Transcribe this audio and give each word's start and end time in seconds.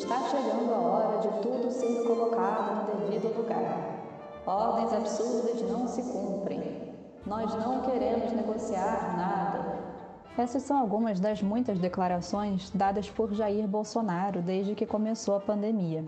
Está 0.00 0.18
chegando 0.30 0.72
a 0.72 0.78
hora 0.78 1.18
de 1.18 1.28
tudo 1.42 1.70
ser 1.70 2.02
colocado 2.04 2.90
no 2.90 3.06
devido 3.06 3.36
lugar. 3.36 4.00
Ordens 4.46 4.94
absurdas 4.94 5.60
não 5.70 5.86
se 5.86 6.02
cumprem. 6.02 6.94
Nós 7.26 7.54
não 7.54 7.82
queremos 7.82 8.32
negociar 8.32 9.14
nada. 9.14 9.78
Essas 10.38 10.62
são 10.62 10.78
algumas 10.78 11.20
das 11.20 11.42
muitas 11.42 11.78
declarações 11.78 12.70
dadas 12.70 13.10
por 13.10 13.34
Jair 13.34 13.68
Bolsonaro 13.68 14.40
desde 14.40 14.74
que 14.74 14.86
começou 14.86 15.36
a 15.36 15.40
pandemia. 15.40 16.02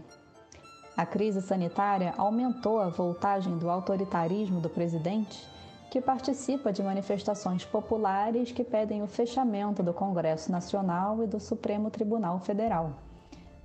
A 0.97 1.05
crise 1.05 1.43
sanitária 1.43 2.15
aumentou 2.17 2.81
a 2.81 2.89
voltagem 2.89 3.59
do 3.59 3.69
autoritarismo 3.69 4.59
do 4.59 4.71
presidente, 4.71 5.47
que 5.91 6.01
participa 6.01 6.73
de 6.73 6.83
manifestações 6.83 7.63
populares 7.63 8.53
que 8.53 8.65
pedem 8.65 9.03
o 9.03 9.07
fechamento 9.07 9.83
do 9.83 9.93
Congresso 9.93 10.51
Nacional 10.51 11.23
e 11.23 11.27
do 11.27 11.39
Supremo 11.39 11.91
Tribunal 11.91 12.39
Federal. 12.39 13.12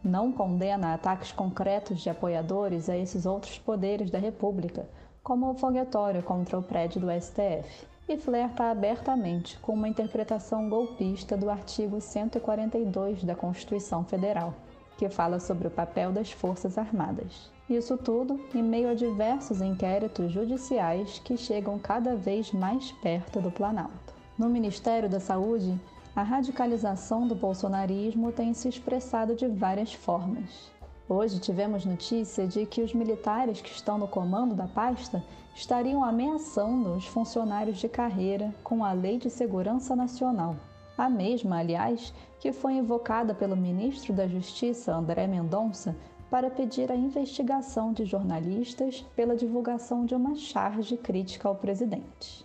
Não 0.07 0.31
condena 0.31 0.93
ataques 0.93 1.33
concretos 1.33 1.99
de 1.99 2.09
apoiadores 2.09 2.87
a 2.89 2.97
esses 2.97 3.25
outros 3.25 3.59
poderes 3.59 4.09
da 4.09 4.17
República, 4.17 4.87
como 5.21 5.51
o 5.51 5.53
foguetório 5.53 6.23
contra 6.23 6.57
o 6.57 6.63
prédio 6.63 7.01
do 7.01 7.11
STF 7.11 7.85
e 8.07 8.15
flerta 8.15 8.71
abertamente 8.71 9.59
com 9.59 9.73
uma 9.73 9.89
interpretação 9.89 10.69
golpista 10.69 11.35
do 11.35 11.49
artigo 11.49 11.99
142 11.99 13.25
da 13.25 13.35
Constituição 13.35 14.05
Federal, 14.05 14.53
que 14.97 15.09
fala 15.09 15.41
sobre 15.41 15.67
o 15.67 15.71
papel 15.71 16.13
das 16.13 16.31
Forças 16.31 16.77
Armadas. 16.77 17.51
Isso 17.69 17.97
tudo 17.97 18.39
em 18.55 18.63
meio 18.63 18.89
a 18.89 18.93
diversos 18.93 19.59
inquéritos 19.59 20.31
judiciais 20.31 21.19
que 21.19 21.35
chegam 21.35 21.77
cada 21.77 22.15
vez 22.15 22.53
mais 22.53 22.93
perto 22.93 23.41
do 23.41 23.51
Planalto. 23.51 24.15
No 24.37 24.47
Ministério 24.47 25.09
da 25.09 25.19
Saúde, 25.19 25.77
a 26.17 26.23
radicalização 26.23 27.27
do 27.27 27.35
bolsonarismo 27.35 28.31
tem 28.31 28.51
se 28.51 28.67
expressado 28.67 29.35
de 29.35 29.47
várias 29.47 29.93
formas. 29.93 30.71
Hoje 31.07 31.39
tivemos 31.39 31.85
notícia 31.85 32.47
de 32.47 32.65
que 32.65 32.81
os 32.81 32.91
militares 32.91 33.61
que 33.61 33.69
estão 33.69 33.99
no 33.99 34.07
comando 34.07 34.55
da 34.55 34.67
pasta 34.67 35.23
estariam 35.53 36.03
ameaçando 36.03 36.95
os 36.95 37.05
funcionários 37.05 37.77
de 37.77 37.87
carreira 37.87 38.51
com 38.63 38.83
a 38.83 38.93
Lei 38.93 39.19
de 39.19 39.29
Segurança 39.29 39.95
Nacional. 39.95 40.55
A 40.97 41.07
mesma, 41.07 41.59
aliás, 41.59 42.11
que 42.39 42.51
foi 42.51 42.73
invocada 42.73 43.35
pelo 43.35 43.55
ministro 43.55 44.11
da 44.11 44.27
Justiça, 44.27 44.95
André 44.95 45.27
Mendonça, 45.27 45.95
para 46.31 46.49
pedir 46.49 46.91
a 46.91 46.95
investigação 46.95 47.93
de 47.93 48.05
jornalistas 48.05 49.05
pela 49.15 49.35
divulgação 49.35 50.03
de 50.03 50.15
uma 50.15 50.33
charge 50.33 50.97
crítica 50.97 51.47
ao 51.47 51.53
presidente. 51.53 52.43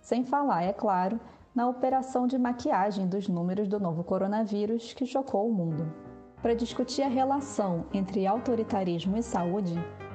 Sem 0.00 0.24
falar, 0.24 0.62
é 0.62 0.72
claro, 0.72 1.20
na 1.54 1.68
operação 1.68 2.26
de 2.26 2.38
maquiagem 2.38 3.08
dos 3.08 3.28
números 3.28 3.68
do 3.68 3.80
novo 3.80 4.04
coronavírus 4.04 4.92
que 4.92 5.04
chocou 5.04 5.48
o 5.48 5.52
mundo. 5.52 5.92
Para 6.40 6.54
discutir 6.54 7.02
a 7.02 7.08
relação 7.08 7.84
entre 7.92 8.26
autoritarismo 8.26 9.16
e 9.16 9.22
saúde, 9.22 9.74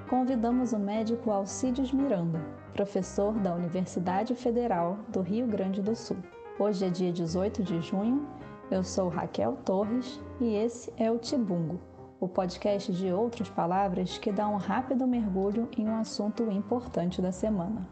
convidamos 0.10 0.72
o 0.74 0.80
médico 0.80 1.30
Alcides 1.30 1.92
Miranda, 1.92 2.40
professor 2.74 3.34
da 3.34 3.54
Universidade 3.54 4.34
Federal 4.34 4.98
do 5.10 5.22
Rio 5.22 5.46
Grande 5.46 5.82
do 5.82 5.96
Sul. 5.96 6.18
Hoje 6.58 6.86
é 6.86 6.90
dia 6.90 7.12
18 7.12 7.64
de 7.64 7.82
junho, 7.82 8.28
eu 8.72 8.84
sou 8.84 9.10
Raquel 9.10 9.58
Torres 9.66 10.20
e 10.40 10.56
esse 10.56 10.92
é 10.98 11.12
o 11.12 11.20
Tibungo, 11.20 11.80
o 12.20 12.28
podcast 12.28 12.92
de 12.94 13.12
outras 13.12 13.50
palavras 13.50 14.18
que 14.18 14.32
dá 14.32 14.48
um 14.48 14.56
rápido 14.56 15.06
mergulho 15.06 15.68
em 15.78 15.88
um 15.88 15.98
assunto 15.98 16.50
importante 16.50 17.22
da 17.22 17.32
semana. 17.32 17.88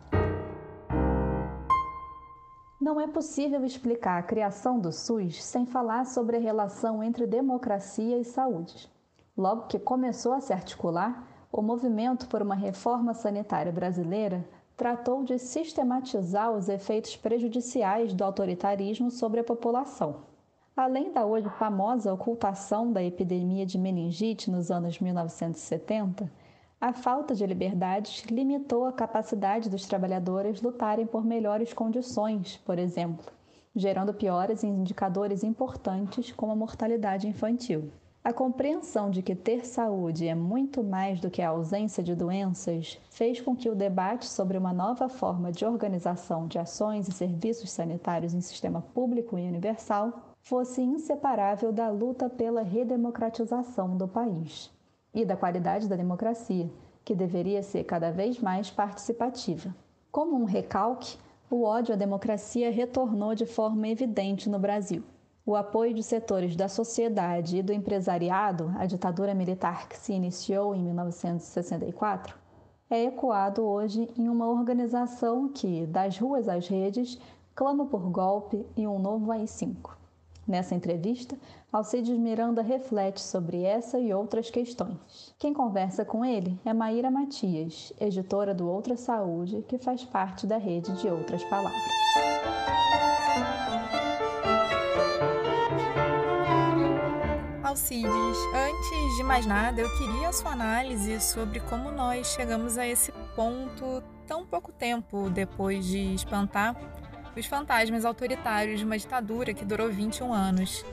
Não 2.83 2.99
é 2.99 3.07
possível 3.07 3.63
explicar 3.63 4.19
a 4.19 4.23
criação 4.23 4.77
do 4.77 4.91
SUS 4.91 5.41
sem 5.41 5.65
falar 5.65 6.05
sobre 6.05 6.35
a 6.35 6.39
relação 6.41 7.01
entre 7.01 7.25
democracia 7.25 8.19
e 8.19 8.25
saúde. 8.25 8.91
Logo 9.37 9.67
que 9.67 9.79
começou 9.79 10.33
a 10.33 10.41
se 10.41 10.51
articular, 10.51 11.25
o 11.49 11.61
movimento 11.61 12.27
por 12.27 12.41
uma 12.41 12.55
reforma 12.55 13.13
sanitária 13.13 13.71
brasileira 13.71 14.45
tratou 14.75 15.23
de 15.23 15.39
sistematizar 15.39 16.51
os 16.51 16.67
efeitos 16.67 17.15
prejudiciais 17.15 18.13
do 18.13 18.21
autoritarismo 18.21 19.09
sobre 19.09 19.39
a 19.39 19.45
população. 19.45 20.17
Além 20.75 21.13
da 21.13 21.25
hoje 21.25 21.47
famosa 21.51 22.13
ocultação 22.13 22.91
da 22.91 23.01
epidemia 23.01 23.65
de 23.65 23.77
meningite 23.77 24.51
nos 24.51 24.69
anos 24.69 24.99
1970, 24.99 26.29
a 26.83 26.91
falta 26.91 27.33
de 27.33 27.45
liberdades 27.45 28.25
limitou 28.25 28.85
a 28.85 28.91
capacidade 28.91 29.69
dos 29.69 29.85
trabalhadores 29.85 30.61
lutarem 30.61 31.05
por 31.05 31.23
melhores 31.23 31.71
condições, 31.71 32.57
por 32.57 32.77
exemplo, 32.77 33.31
gerando 33.73 34.13
piores 34.13 34.65
indicadores 34.65 35.45
importantes 35.45 36.33
como 36.33 36.51
a 36.51 36.55
mortalidade 36.57 37.25
infantil. 37.25 37.89
A 38.21 38.33
compreensão 38.33 39.09
de 39.09 39.21
que 39.21 39.33
ter 39.33 39.65
saúde 39.65 40.27
é 40.27 40.35
muito 40.35 40.83
mais 40.83 41.21
do 41.21 41.31
que 41.31 41.41
a 41.41 41.51
ausência 41.51 42.03
de 42.03 42.13
doenças 42.13 42.99
fez 43.09 43.39
com 43.39 43.55
que 43.55 43.69
o 43.69 43.75
debate 43.75 44.25
sobre 44.25 44.57
uma 44.57 44.73
nova 44.73 45.07
forma 45.07 45.53
de 45.53 45.63
organização 45.63 46.47
de 46.47 46.59
ações 46.59 47.07
e 47.07 47.13
serviços 47.13 47.71
sanitários 47.71 48.33
em 48.33 48.41
sistema 48.41 48.81
público 48.93 49.39
e 49.39 49.47
universal 49.47 50.35
fosse 50.41 50.81
inseparável 50.81 51.71
da 51.71 51.89
luta 51.89 52.29
pela 52.29 52.61
redemocratização 52.61 53.95
do 53.95 54.05
país 54.05 54.72
e 55.13 55.23
da 55.23 55.37
qualidade 55.37 55.87
da 55.87 55.95
democracia, 55.95 56.69
que 57.05 57.13
deveria 57.13 57.61
ser 57.61 57.83
cada 57.83 58.11
vez 58.11 58.39
mais 58.39 58.71
participativa. 58.71 59.75
Como 60.11 60.35
um 60.35 60.45
recalque, 60.45 61.17
o 61.49 61.63
ódio 61.63 61.93
à 61.93 61.97
democracia 61.97 62.71
retornou 62.71 63.35
de 63.35 63.45
forma 63.45 63.87
evidente 63.87 64.49
no 64.49 64.57
Brasil. 64.57 65.03
O 65.45 65.55
apoio 65.55 65.93
de 65.93 66.01
setores 66.01 66.55
da 66.55 66.69
sociedade 66.69 67.57
e 67.57 67.61
do 67.61 67.73
empresariado 67.73 68.73
à 68.77 68.85
ditadura 68.85 69.33
militar 69.33 69.89
que 69.89 69.97
se 69.97 70.13
iniciou 70.13 70.73
em 70.73 70.81
1964 70.81 72.37
é 72.89 73.05
ecoado 73.05 73.63
hoje 73.63 74.09
em 74.17 74.29
uma 74.29 74.47
organização 74.47 75.49
que, 75.49 75.85
das 75.87 76.17
ruas 76.17 76.47
às 76.47 76.67
redes, 76.67 77.19
clama 77.55 77.85
por 77.85 78.09
golpe 78.09 78.65
e 78.77 78.87
um 78.87 78.99
novo 78.99 79.31
AI-5. 79.31 80.02
Nessa 80.45 80.75
entrevista, 80.75 81.37
Alcides 81.71 82.17
Miranda 82.17 82.61
reflete 82.61 83.21
sobre 83.21 83.63
essa 83.63 83.97
e 83.97 84.13
outras 84.13 84.49
questões. 84.49 85.33
Quem 85.39 85.53
conversa 85.53 86.03
com 86.03 86.25
ele 86.25 86.59
é 86.65 86.73
Maíra 86.73 87.09
Matias, 87.09 87.93
editora 87.99 88.53
do 88.53 88.67
Outra 88.67 88.97
Saúde, 88.97 89.63
que 89.67 89.77
faz 89.77 90.03
parte 90.03 90.45
da 90.45 90.57
rede 90.57 90.91
de 91.01 91.07
Outras 91.07 91.43
Palavras. 91.45 91.81
Alcides, 97.63 98.37
antes 98.53 99.17
de 99.17 99.23
mais 99.23 99.45
nada, 99.45 99.79
eu 99.79 99.97
queria 99.97 100.27
a 100.27 100.33
sua 100.33 100.51
análise 100.51 101.21
sobre 101.21 101.61
como 101.61 101.89
nós 101.89 102.27
chegamos 102.27 102.77
a 102.77 102.85
esse 102.85 103.13
ponto 103.35 104.03
tão 104.27 104.45
pouco 104.45 104.71
tempo 104.73 105.29
depois 105.29 105.85
de 105.85 106.13
espantar 106.13 106.75
os 107.39 107.45
fantasmas 107.45 108.05
autoritários 108.05 108.79
de 108.79 108.85
uma 108.85 108.97
ditadura 108.97 109.53
que 109.53 109.65
durou 109.65 109.89
21 109.89 110.33
anos. 110.33 110.85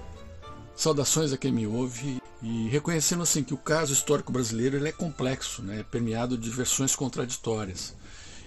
Saudações 0.74 1.32
a 1.32 1.36
quem 1.36 1.52
me 1.52 1.66
ouve 1.66 2.22
e 2.42 2.68
reconhecendo 2.68 3.22
assim 3.22 3.44
que 3.44 3.52
o 3.52 3.58
caso 3.58 3.92
histórico 3.92 4.32
brasileiro 4.32 4.76
ele 4.76 4.88
é 4.88 4.92
complexo, 4.92 5.62
né, 5.62 5.84
permeado 5.90 6.38
de 6.38 6.48
versões 6.48 6.96
contraditórias. 6.96 7.94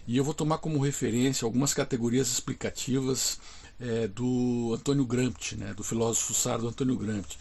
E 0.08 0.18
eu 0.18 0.24
vou 0.24 0.34
tomar 0.34 0.58
como 0.58 0.80
referência 0.80 1.46
algumas 1.46 1.74
categorias 1.74 2.28
explicativas 2.28 3.40
é, 3.80 4.08
do 4.08 4.74
Antônio 4.74 5.06
Gramsci, 5.06 5.56
né, 5.56 5.74
do 5.74 5.84
filósofo 5.84 6.34
sardo 6.34 6.68
Antônio 6.68 6.98
Gramsci. 6.98 7.38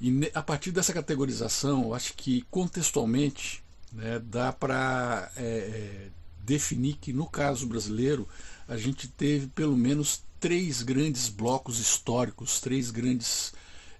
E 0.00 0.30
a 0.34 0.42
partir 0.42 0.70
dessa 0.70 0.92
categorização, 0.92 1.84
eu 1.84 1.94
acho 1.94 2.14
que 2.14 2.42
contextualmente 2.50 3.62
né, 3.92 4.18
dá 4.18 4.52
para 4.52 5.30
é, 5.36 5.42
é, 5.42 6.08
definir 6.40 6.94
que 6.94 7.12
no 7.12 7.26
caso 7.26 7.66
brasileiro 7.66 8.28
a 8.68 8.76
gente 8.76 9.08
teve 9.08 9.46
pelo 9.48 9.76
menos 9.76 10.22
três 10.40 10.82
grandes 10.82 11.28
blocos 11.28 11.78
históricos, 11.78 12.60
três 12.60 12.90
grandes 12.90 13.52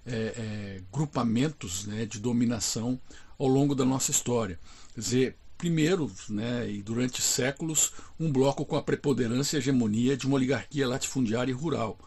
é, 0.05 0.13
é, 0.15 0.81
grupamentos 0.91 1.85
né, 1.85 2.05
de 2.05 2.19
dominação 2.19 2.99
ao 3.37 3.47
longo 3.47 3.73
da 3.73 3.83
nossa 3.83 4.11
história. 4.11 4.59
Quer 4.93 5.01
dizer, 5.01 5.37
primeiro, 5.57 6.11
né, 6.29 6.69
e 6.69 6.81
durante 6.81 7.21
séculos, 7.21 7.93
um 8.19 8.31
bloco 8.31 8.65
com 8.65 8.75
a 8.75 8.81
preponderância 8.81 9.57
e 9.57 9.59
hegemonia 9.59 10.15
de 10.15 10.27
uma 10.27 10.35
oligarquia 10.35 10.87
latifundiária 10.87 11.51
e 11.51 11.55
rural, 11.55 11.97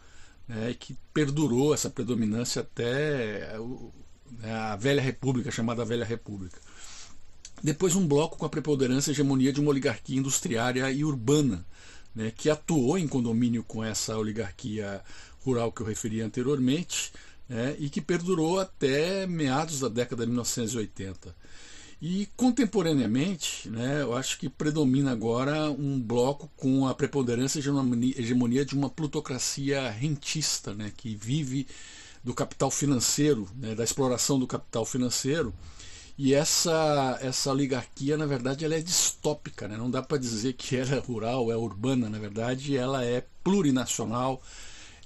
né, 0.46 0.75
que 0.78 0.96
perdurou 1.12 1.75
essa 1.75 1.90
predominância 1.90 2.62
até 2.62 3.58
né, 4.31 4.52
a 4.52 4.76
velha 4.76 5.02
república, 5.02 5.50
chamada 5.50 5.84
velha 5.84 6.05
república. 6.05 6.60
Depois 7.62 7.96
um 7.96 8.06
bloco 8.06 8.38
com 8.38 8.46
a 8.46 8.49
preponderância 8.49 9.10
e 9.10 9.12
hegemonia 9.12 9.52
de 9.52 9.60
uma 9.60 9.70
oligarquia 9.70 10.16
industriária 10.16 10.90
e 10.93 11.05
urbana, 11.05 11.66
né, 12.19 12.32
que 12.37 12.50
atuou 12.50 12.99
em 12.99 13.06
condomínio 13.06 13.62
com 13.62 13.85
essa 13.85 14.19
oligarquia 14.19 15.00
rural 15.44 15.70
que 15.70 15.82
eu 15.82 15.87
referi 15.87 16.20
anteriormente 16.20 17.12
né, 17.49 17.76
e 17.79 17.88
que 17.88 18.00
perdurou 18.00 18.59
até 18.59 19.25
meados 19.25 19.79
da 19.79 19.88
década 19.88 20.25
de 20.25 20.32
1980. 20.32 21.32
E 22.03 22.29
contemporaneamente, 22.37 23.70
né, 23.70 24.03
eu 24.03 24.17
acho 24.17 24.37
que 24.37 24.49
predomina 24.49 25.12
agora 25.12 25.70
um 25.70 26.00
bloco 26.00 26.50
com 26.56 26.88
a 26.88 26.94
preponderância 26.94 27.61
e 27.61 28.15
hegemonia 28.19 28.65
de 28.65 28.75
uma 28.75 28.91
plutocracia 28.91 29.88
rentista, 29.88 30.75
né, 30.75 30.93
que 30.97 31.15
vive 31.15 31.69
do 32.25 32.35
capital 32.35 32.69
financeiro, 32.69 33.49
né, 33.55 33.76
da 33.76 33.85
exploração 33.85 34.41
do 34.41 34.47
capital 34.47 34.85
financeiro. 34.85 35.55
E 36.19 36.35
essa, 36.35 37.17
essa 37.23 37.53
oligarquia, 37.53 38.17
na 38.17 38.26
verdade, 38.26 38.65
ela 38.65 38.75
é 38.75 38.81
distópica, 38.81 39.69
né? 39.69 39.76
não 39.76 39.88
dá 39.88 40.03
para 40.03 40.19
dizer 40.19 40.55
que 40.55 40.75
ela 40.76 40.97
é 40.97 40.99
rural, 40.99 41.53
é 41.53 41.56
urbana, 41.56 42.11
na 42.11 42.19
verdade, 42.19 42.76
ela 42.76 43.05
é 43.05 43.25
plurinacional, 43.44 44.43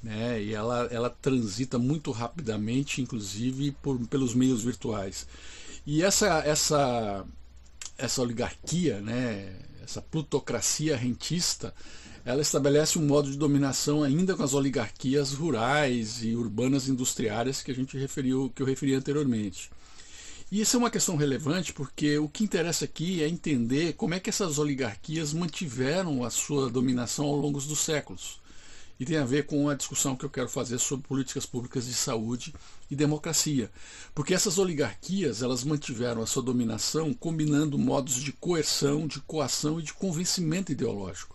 né? 0.03 0.43
e 0.43 0.55
ela, 0.55 0.89
ela 0.91 1.11
transita 1.11 1.79
muito 1.79 2.11
rapidamente, 2.13 3.03
inclusive 3.03 3.73
por, 3.83 3.99
pelos 4.09 4.35
meios 4.35 4.65
virtuais. 4.65 5.27
E 5.87 6.03
essa, 6.03 6.39
essa, 6.47 7.27
essa 7.99 8.23
oligarquia, 8.23 9.03
né? 9.03 9.55
essa 9.85 10.01
plutocracia 10.01 10.97
rentista, 10.97 11.75
ela 12.25 12.41
estabelece 12.41 12.99
um 12.99 13.05
modo 13.05 13.31
de 13.31 13.37
dominação 13.37 14.03
ainda 14.03 14.35
com 14.35 14.45
as 14.45 14.55
oligarquias 14.55 15.35
rurais 15.35 16.25
e 16.25 16.35
urbanas 16.35 16.89
industriárias 16.89 17.63
que 17.63 17.71
a 17.71 17.75
gente 17.75 17.99
referiu, 17.99 18.51
que 18.55 18.63
eu 18.63 18.67
referi 18.67 18.95
anteriormente. 18.95 19.69
E 20.53 20.61
isso 20.61 20.77
é 20.77 20.79
uma 20.79 20.91
questão 20.91 21.17
relevante 21.17 21.73
porque 21.73 22.19
o 22.19 22.29
que 22.29 22.45
interessa 22.45 22.85
aqui 22.85 23.23
é 23.23 23.27
entender 23.27 23.95
como 23.95 24.13
é 24.13 24.21
que 24.21 24.29
essas 24.29 24.59
oligarquias 24.59 25.33
mantiveram 25.33 26.23
a 26.23 26.29
sua 26.29 26.69
dominação 26.69 27.25
ao 27.25 27.37
longo 27.37 27.59
dos 27.59 27.79
séculos. 27.79 28.39
E 29.01 29.07
tem 29.07 29.17
a 29.17 29.25
ver 29.25 29.47
com 29.47 29.71
a 29.71 29.75
discussão 29.75 30.15
que 30.15 30.27
eu 30.27 30.29
quero 30.29 30.51
fazer 30.51 30.79
sobre 30.79 31.09
políticas 31.09 31.47
públicas 31.47 31.87
de 31.87 31.95
saúde 31.95 32.55
e 32.91 32.95
democracia. 32.95 33.71
Porque 34.15 34.35
essas 34.35 34.59
oligarquias, 34.59 35.41
elas 35.41 35.65
mantiveram 35.65 36.21
a 36.21 36.27
sua 36.27 36.43
dominação 36.43 37.15
combinando 37.15 37.79
modos 37.79 38.17
de 38.17 38.31
coerção, 38.31 39.07
de 39.07 39.21
coação 39.21 39.81
e 39.81 39.83
de 39.83 39.95
convencimento 39.95 40.71
ideológico. 40.71 41.35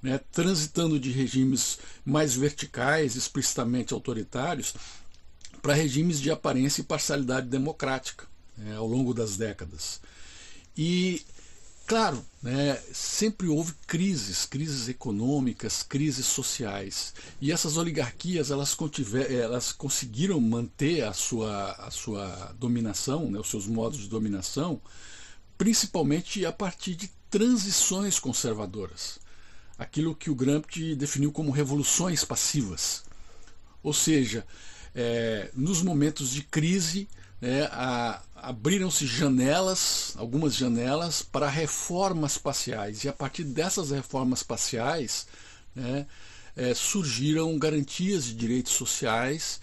Né, 0.00 0.20
transitando 0.30 1.00
de 1.00 1.10
regimes 1.10 1.80
mais 2.04 2.36
verticais, 2.36 3.16
explicitamente 3.16 3.92
autoritários, 3.92 4.74
para 5.60 5.74
regimes 5.74 6.20
de 6.20 6.30
aparência 6.30 6.82
e 6.82 6.84
parcialidade 6.84 7.48
democrática 7.48 8.32
é, 8.66 8.74
ao 8.74 8.86
longo 8.86 9.12
das 9.12 9.36
décadas. 9.36 10.00
E, 10.76 11.24
claro, 11.86 12.24
né, 12.42 12.80
sempre 12.92 13.48
houve 13.48 13.72
crises, 13.86 14.44
crises 14.44 14.88
econômicas, 14.88 15.82
crises 15.82 16.26
sociais. 16.26 17.14
E 17.40 17.52
essas 17.52 17.76
oligarquias 17.76 18.50
elas, 18.50 18.76
elas 19.30 19.72
conseguiram 19.72 20.40
manter 20.40 21.04
a 21.04 21.12
sua, 21.12 21.72
a 21.72 21.90
sua 21.90 22.54
dominação, 22.58 23.30
né, 23.30 23.38
os 23.38 23.48
seus 23.48 23.66
modos 23.66 24.00
de 24.00 24.08
dominação, 24.08 24.80
principalmente 25.56 26.44
a 26.44 26.52
partir 26.52 26.94
de 26.94 27.10
transições 27.30 28.18
conservadoras. 28.18 29.18
Aquilo 29.76 30.14
que 30.14 30.30
o 30.30 30.34
Gramsci 30.34 30.94
definiu 30.94 31.32
como 31.32 31.50
revoluções 31.50 32.24
passivas. 32.24 33.04
Ou 33.82 33.92
seja, 33.92 34.46
é, 34.94 35.50
nos 35.54 35.82
momentos 35.82 36.30
de 36.30 36.42
crise, 36.42 37.08
né, 37.40 37.68
abriram-se 38.48 39.06
janelas, 39.06 40.14
algumas 40.16 40.54
janelas, 40.54 41.22
para 41.22 41.48
reformas 41.48 42.36
parciais. 42.36 43.04
E 43.04 43.08
a 43.08 43.12
partir 43.12 43.44
dessas 43.44 43.90
reformas 43.90 44.42
parciais 44.42 45.26
né, 45.74 46.06
é, 46.56 46.74
surgiram 46.74 47.58
garantias 47.58 48.24
de 48.24 48.34
direitos 48.34 48.72
sociais 48.72 49.60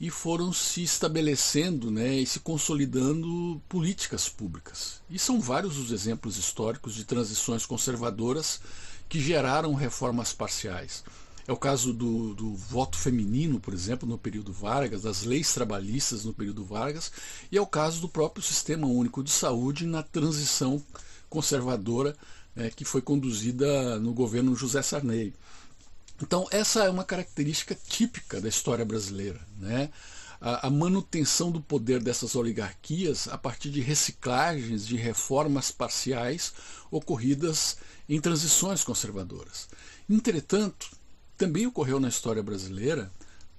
e 0.00 0.10
foram 0.10 0.52
se 0.52 0.82
estabelecendo 0.82 1.90
né, 1.90 2.16
e 2.16 2.26
se 2.26 2.40
consolidando 2.40 3.62
políticas 3.68 4.28
públicas. 4.28 5.00
E 5.08 5.18
são 5.18 5.40
vários 5.40 5.78
os 5.78 5.92
exemplos 5.92 6.36
históricos 6.36 6.94
de 6.94 7.04
transições 7.04 7.64
conservadoras 7.64 8.60
que 9.08 9.20
geraram 9.20 9.74
reformas 9.74 10.32
parciais. 10.32 11.04
É 11.46 11.52
o 11.52 11.56
caso 11.56 11.92
do, 11.92 12.34
do, 12.34 12.54
voto 12.54 12.96
feminino, 12.96 13.60
por 13.60 13.74
exemplo, 13.74 14.08
no 14.08 14.16
período 14.16 14.52
Vargas, 14.52 15.02
das 15.02 15.24
leis 15.24 15.52
trabalhistas 15.52 16.24
no 16.24 16.32
período 16.32 16.64
Vargas, 16.64 17.12
e 17.52 17.58
é 17.58 17.60
o 17.60 17.66
caso 17.66 18.00
do 18.00 18.08
próprio 18.08 18.42
Sistema 18.42 18.86
Único 18.86 19.22
de 19.22 19.30
Saúde 19.30 19.84
na 19.84 20.02
transição 20.02 20.82
conservadora 21.28 22.16
é, 22.56 22.70
que 22.70 22.84
foi 22.84 23.02
conduzida 23.02 23.98
no 23.98 24.14
governo 24.14 24.56
José 24.56 24.80
Sarney. 24.80 25.34
Então, 26.22 26.46
essa 26.50 26.84
é 26.84 26.90
uma 26.90 27.04
característica 27.04 27.74
típica 27.74 28.40
da 28.40 28.48
história 28.48 28.84
brasileira. 28.84 29.40
Né? 29.58 29.90
A, 30.40 30.68
a 30.68 30.70
manutenção 30.70 31.50
do 31.50 31.60
poder 31.60 32.02
dessas 32.02 32.36
oligarquias 32.36 33.28
a 33.28 33.36
partir 33.36 33.70
de 33.70 33.80
reciclagens, 33.80 34.86
de 34.86 34.96
reformas 34.96 35.70
parciais 35.70 36.54
ocorridas 36.90 37.76
em 38.08 38.20
transições 38.20 38.84
conservadoras. 38.84 39.68
Entretanto, 40.08 41.03
também 41.44 41.66
ocorreu 41.66 42.00
na 42.00 42.08
história 42.08 42.42
brasileira 42.42 43.12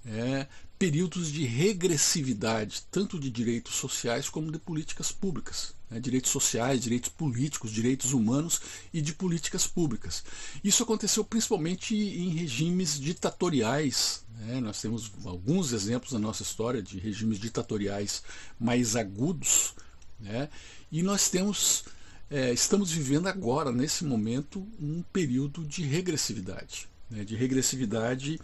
é, 0.04 0.48
períodos 0.78 1.32
de 1.32 1.46
regressividade, 1.46 2.82
tanto 2.90 3.20
de 3.20 3.30
direitos 3.30 3.76
sociais 3.76 4.28
como 4.28 4.52
de 4.52 4.58
políticas 4.58 5.12
públicas. 5.12 5.76
Né, 5.88 6.00
direitos 6.00 6.32
sociais, 6.32 6.82
direitos 6.82 7.12
políticos, 7.12 7.72
direitos 7.72 8.12
humanos 8.12 8.60
e 8.92 9.02
de 9.02 9.14
políticas 9.14 9.68
públicas. 9.68 10.24
Isso 10.64 10.82
aconteceu 10.82 11.24
principalmente 11.24 11.96
em 11.96 12.30
regimes 12.30 13.00
ditatoriais. 13.00 14.24
Né, 14.40 14.60
nós 14.60 14.82
temos 14.82 15.12
alguns 15.26 15.72
exemplos 15.72 16.12
na 16.12 16.18
nossa 16.18 16.42
história 16.42 16.82
de 16.82 16.98
regimes 16.98 17.38
ditatoriais 17.38 18.24
mais 18.60 18.96
agudos. 18.96 19.76
Né, 20.20 20.50
e 20.92 21.04
nós 21.04 21.30
temos, 21.30 21.86
é, 22.32 22.52
estamos 22.52 22.90
vivendo 22.90 23.28
agora, 23.28 23.72
nesse 23.72 24.04
momento, 24.04 24.68
um 24.80 25.04
período 25.14 25.64
de 25.64 25.84
regressividade 25.84 26.88
né, 27.10 27.24
de 27.24 27.36
regressividade 27.36 28.40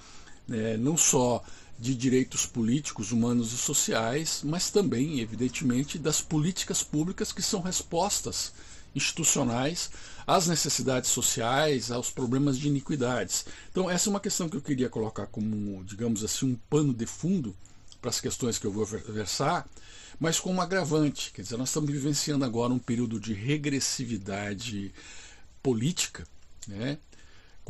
né, 0.48 0.78
não 0.78 0.98
só 0.98 1.44
de 1.80 1.96
direitos 1.96 2.46
políticos, 2.46 3.12
humanos 3.12 3.54
e 3.54 3.58
sociais, 3.58 4.42
mas 4.44 4.70
também, 4.70 5.20
evidentemente, 5.20 5.98
das 5.98 6.22
políticas 6.22 6.84
públicas 6.84 7.32
que 7.32 7.42
são 7.42 7.60
respostas 7.60 8.54
institucionais 8.94 9.90
às 10.28 10.48
necessidades 10.48 11.10
sociais, 11.10 11.90
aos 11.90 12.12
problemas 12.12 12.60
de 12.60 12.68
iniquidades. 12.68 13.46
Então, 13.72 13.90
essa 13.90 14.10
é 14.10 14.12
uma 14.12 14.20
questão 14.20 14.48
que 14.48 14.58
eu 14.58 14.62
queria 14.62 14.90
colocar 14.90 15.26
como, 15.28 15.84
digamos 15.84 16.24
assim, 16.24 16.52
um 16.52 16.56
pano 16.70 16.94
de 16.94 17.06
fundo 17.06 17.56
para 18.00 18.10
as 18.10 18.22
questões 18.22 18.60
que 18.60 18.66
eu 18.66 18.72
vou 18.72 18.86
versar, 18.86 19.68
mas 20.20 20.40
com 20.40 20.54
um 20.54 20.62
agravante. 20.62 21.32
Quer 21.34 21.42
dizer, 21.42 21.58
nós 21.58 21.70
estamos 21.70 21.90
vivenciando 21.90 22.46
agora 22.46 22.74
um 22.74 22.80
período 22.80 23.20
de 23.20 23.34
regressividade 23.34 24.94
política, 25.64 26.28
né? 26.68 26.98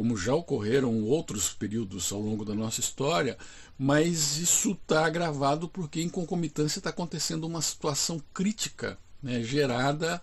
Como 0.01 0.18
já 0.18 0.33
ocorreram 0.33 1.03
outros 1.03 1.53
períodos 1.53 2.12
ao 2.12 2.19
longo 2.19 2.44
da 2.44 2.56
nossa 2.56 2.80
história, 2.80 3.38
mas 3.78 4.40
isso 4.40 4.71
está 4.71 5.06
agravado 5.06 5.69
porque 5.69 6.02
em 6.02 6.09
concomitância 6.09 6.80
está 6.80 6.90
acontecendo 6.90 7.44
uma 7.44 7.61
situação 7.61 8.19
crítica 8.33 8.97
né, 9.21 9.44
gerada 9.44 10.19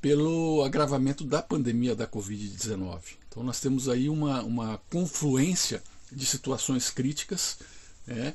pelo 0.00 0.64
agravamento 0.64 1.22
da 1.22 1.40
pandemia 1.40 1.94
da 1.94 2.08
Covid-19. 2.08 3.00
Então 3.28 3.44
nós 3.44 3.60
temos 3.60 3.88
aí 3.88 4.08
uma, 4.08 4.42
uma 4.42 4.78
confluência 4.90 5.80
de 6.10 6.26
situações 6.26 6.90
críticas, 6.90 7.58
né, 8.04 8.34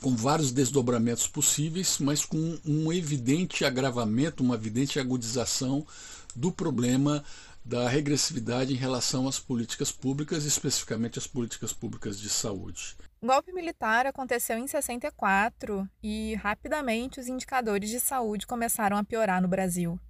com 0.00 0.16
vários 0.16 0.50
desdobramentos 0.50 1.28
possíveis, 1.28 1.98
mas 2.00 2.24
com 2.24 2.58
um 2.66 2.92
evidente 2.92 3.64
agravamento, 3.64 4.42
uma 4.42 4.56
evidente 4.56 4.98
agudização 4.98 5.86
do 6.34 6.50
problema 6.50 7.24
da 7.68 7.86
regressividade 7.86 8.72
em 8.72 8.76
relação 8.76 9.28
às 9.28 9.38
políticas 9.38 9.92
públicas, 9.92 10.46
especificamente 10.46 11.18
às 11.18 11.26
políticas 11.26 11.70
públicas 11.70 12.18
de 12.18 12.30
saúde. 12.30 12.96
O 13.20 13.26
golpe 13.26 13.52
militar 13.52 14.06
aconteceu 14.06 14.56
em 14.56 14.66
64 14.66 15.86
e 16.02 16.34
rapidamente 16.36 17.20
os 17.20 17.28
indicadores 17.28 17.90
de 17.90 18.00
saúde 18.00 18.46
começaram 18.46 18.96
a 18.96 19.04
piorar 19.04 19.42
no 19.42 19.48
Brasil. 19.48 20.00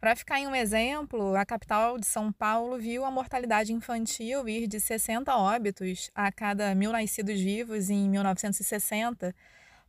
Para 0.00 0.14
ficar 0.14 0.38
em 0.38 0.46
um 0.46 0.54
exemplo, 0.54 1.34
a 1.34 1.44
capital 1.44 1.98
de 1.98 2.06
São 2.06 2.30
Paulo 2.30 2.78
viu 2.78 3.04
a 3.04 3.10
mortalidade 3.10 3.72
infantil 3.72 4.48
ir 4.48 4.68
de 4.68 4.78
60 4.78 5.34
óbitos 5.36 6.12
a 6.14 6.30
cada 6.30 6.72
mil 6.76 6.92
nascidos 6.92 7.40
vivos 7.40 7.90
em 7.90 8.08
1960 8.08 9.34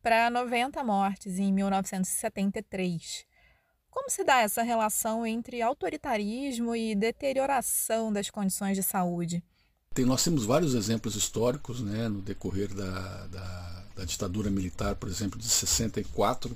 para 0.02 0.32
90 0.32 0.84
mortes 0.84 1.38
em 1.38 1.54
1973. 1.54 3.28
Como 3.96 4.10
se 4.10 4.26
dá 4.26 4.42
essa 4.42 4.62
relação 4.62 5.26
entre 5.26 5.62
autoritarismo 5.62 6.76
e 6.76 6.94
deterioração 6.94 8.12
das 8.12 8.30
condições 8.30 8.76
de 8.76 8.84
saúde? 8.84 9.42
Tem, 9.94 10.04
nós 10.04 10.22
temos 10.22 10.44
vários 10.44 10.76
exemplos 10.76 11.16
históricos 11.16 11.80
né, 11.80 12.10
no 12.10 12.22
decorrer 12.22 12.74
da, 12.74 13.28
da, 13.28 13.84
da 13.96 14.04
ditadura 14.04 14.50
militar, 14.50 14.96
por 14.96 15.08
exemplo, 15.08 15.40
de 15.40 15.48
64, 15.48 16.56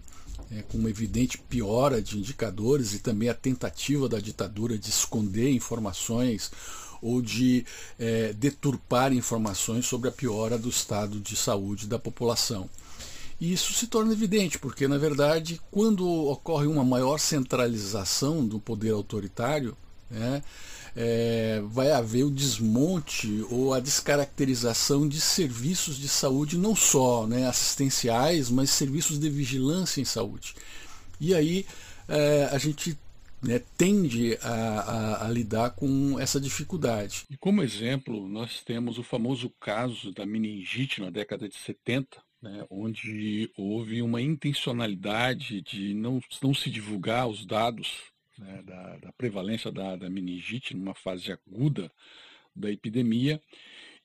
é, 0.51 0.63
com 0.63 0.77
uma 0.77 0.89
evidente 0.89 1.37
piora 1.37 2.01
de 2.01 2.17
indicadores 2.17 2.93
e 2.93 2.99
também 2.99 3.29
a 3.29 3.33
tentativa 3.33 4.09
da 4.09 4.19
ditadura 4.19 4.77
de 4.77 4.89
esconder 4.89 5.49
informações 5.49 6.51
ou 7.01 7.21
de 7.21 7.65
é, 7.97 8.33
deturpar 8.33 9.13
informações 9.13 9.85
sobre 9.85 10.09
a 10.09 10.11
piora 10.11 10.57
do 10.57 10.67
estado 10.67 11.21
de 11.21 11.37
saúde 11.37 11.87
da 11.87 11.97
população. 11.97 12.69
E 13.39 13.53
isso 13.53 13.73
se 13.73 13.87
torna 13.87 14.11
evidente, 14.11 14.59
porque, 14.59 14.87
na 14.87 14.97
verdade, 14.97 15.61
quando 15.71 16.05
ocorre 16.07 16.67
uma 16.67 16.83
maior 16.83 17.17
centralização 17.17 18.45
do 18.45 18.59
poder 18.59 18.91
autoritário, 18.91 19.77
né, 20.09 20.43
é, 20.95 21.61
vai 21.65 21.91
haver 21.91 22.23
o 22.23 22.31
desmonte 22.31 23.45
ou 23.49 23.73
a 23.73 23.79
descaracterização 23.79 25.07
de 25.07 25.21
serviços 25.21 25.97
de 25.97 26.09
saúde, 26.09 26.57
não 26.57 26.75
só 26.75 27.25
né, 27.25 27.47
assistenciais, 27.47 28.49
mas 28.49 28.69
serviços 28.71 29.17
de 29.17 29.29
vigilância 29.29 30.01
em 30.01 30.05
saúde. 30.05 30.55
E 31.19 31.33
aí 31.33 31.65
é, 32.07 32.49
a 32.51 32.57
gente 32.57 32.97
né, 33.41 33.61
tende 33.77 34.37
a, 34.41 34.51
a, 34.51 35.25
a, 35.27 35.29
lidar 35.29 35.71
com 35.71 36.19
essa 36.19 36.39
dificuldade. 36.39 37.25
E 37.29 37.37
como 37.37 37.63
exemplo, 37.63 38.27
nós 38.27 38.61
temos 38.63 38.97
o 38.97 39.03
famoso 39.03 39.49
caso 39.59 40.11
da 40.11 40.25
meningite 40.25 40.99
na 40.99 41.09
década 41.09 41.47
de 41.47 41.57
70, 41.57 42.21
né, 42.41 42.65
onde 42.69 43.51
houve 43.57 44.01
uma 44.01 44.21
intencionalidade 44.21 45.61
de 45.61 45.93
não, 45.93 46.21
não 46.41 46.53
se 46.53 46.69
divulgar 46.69 47.27
os 47.27 47.45
dados 47.45 47.97
né, 48.37 48.61
da, 48.63 48.97
da, 48.97 49.11
prevalência 49.11 49.71
da, 49.71 49.95
da 49.95 50.09
meningite 50.09 50.75
numa 50.75 50.95
fase 50.95 51.31
aguda 51.31 51.91
da 52.55 52.71
epidemia. 52.71 53.41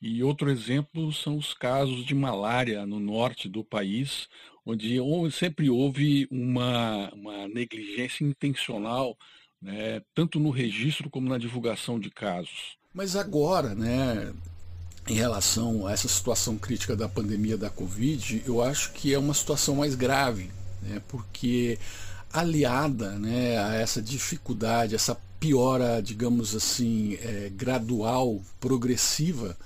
E 0.02 0.22
outro 0.22 0.50
exemplo 0.50 1.12
são 1.12 1.36
os 1.38 1.54
casos 1.54 2.04
de 2.04 2.14
malária 2.14 2.84
no 2.84 3.00
norte 3.00 3.48
do 3.48 3.64
país, 3.64 4.28
onde 4.66 4.98
sempre 5.30 5.70
houve 5.70 6.26
uma, 6.30 7.10
uma 7.14 7.48
negligência 7.48 8.24
intencional, 8.24 9.16
né, 9.62 10.02
tanto 10.14 10.38
no 10.38 10.50
registro 10.50 11.08
como 11.08 11.28
na 11.28 11.38
divulgação 11.38 11.98
de 11.98 12.10
casos. 12.10 12.76
Mas 12.92 13.16
agora, 13.16 13.74
né, 13.74 14.34
em 15.08 15.14
relação 15.14 15.86
a 15.86 15.92
essa 15.92 16.08
situação 16.08 16.56
crítica 16.56 16.96
da 16.96 17.08
pandemia 17.08 17.58
da 17.58 17.68
Covid, 17.68 18.42
eu 18.46 18.62
acho 18.62 18.92
que 18.92 19.12
é 19.12 19.18
uma 19.18 19.34
situação 19.34 19.76
mais 19.76 19.94
grave, 19.94 20.50
né, 20.82 21.02
porque 21.08 21.78
aliada 22.32 23.12
né, 23.12 23.58
a 23.58 23.74
essa 23.74 24.00
dificuldade, 24.00 24.94
essa 24.94 25.16
piora, 25.38 26.00
digamos 26.00 26.54
assim, 26.56 27.18
é, 27.20 27.50
gradual, 27.54 28.40
progressiva, 28.58 29.56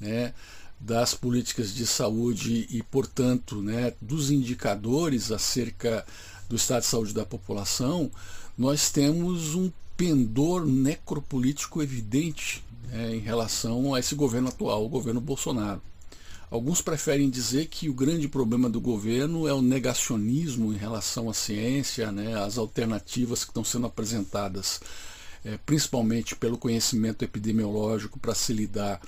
né, 0.00 0.32
das 0.80 1.14
políticas 1.14 1.74
de 1.74 1.86
saúde 1.86 2.66
e, 2.70 2.82
portanto, 2.82 3.62
né, 3.62 3.92
dos 4.00 4.30
indicadores 4.30 5.30
acerca 5.30 6.04
do 6.48 6.56
estado 6.56 6.82
de 6.82 6.88
saúde 6.88 7.14
da 7.14 7.24
população, 7.24 8.10
nós 8.56 8.90
temos 8.90 9.54
um 9.54 9.70
pendor 9.96 10.66
necropolítico 10.66 11.82
evidente 11.82 12.62
né, 12.86 13.14
em 13.14 13.20
relação 13.20 13.94
a 13.94 14.00
esse 14.00 14.14
governo 14.14 14.48
atual, 14.48 14.84
o 14.84 14.88
governo 14.88 15.20
Bolsonaro. 15.20 15.82
Alguns 16.50 16.80
preferem 16.80 17.28
dizer 17.28 17.66
que 17.66 17.88
o 17.88 17.94
grande 17.94 18.28
problema 18.28 18.70
do 18.70 18.80
governo 18.80 19.48
é 19.48 19.52
o 19.52 19.60
negacionismo 19.60 20.72
em 20.72 20.76
relação 20.76 21.28
à 21.28 21.34
ciência, 21.34 22.12
né, 22.12 22.34
às 22.40 22.56
alternativas 22.56 23.44
que 23.44 23.50
estão 23.50 23.64
sendo 23.64 23.86
apresentadas, 23.86 24.80
é, 25.44 25.58
principalmente 25.66 26.36
pelo 26.36 26.56
conhecimento 26.56 27.24
epidemiológico 27.24 28.18
para 28.18 28.34
se 28.34 28.52
lidar 28.52 29.00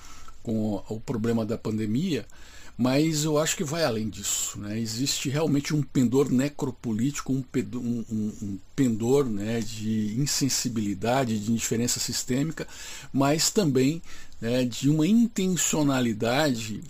com 0.42 0.82
o 0.88 1.00
problema 1.00 1.44
da 1.46 1.56
pandemia, 1.56 2.26
mas 2.78 3.24
eu 3.24 3.36
acho 3.36 3.56
que 3.56 3.64
vai 3.64 3.82
além 3.82 4.08
disso. 4.08 4.60
Né? 4.60 4.78
Existe 4.78 5.28
realmente 5.28 5.74
um 5.74 5.82
pendor 5.82 6.30
necropolítico, 6.30 7.32
um 7.32 7.42
pendor, 7.42 7.82
um, 7.82 8.04
um 8.08 8.58
pendor 8.76 9.24
né, 9.28 9.60
de 9.60 10.14
insensibilidade, 10.16 11.40
de 11.40 11.50
indiferença 11.50 11.98
sistêmica, 11.98 12.68
mas 13.12 13.50
também 13.50 14.00
né, 14.40 14.64
de 14.64 14.88
uma 14.88 15.04
intencionalidade 15.04 16.80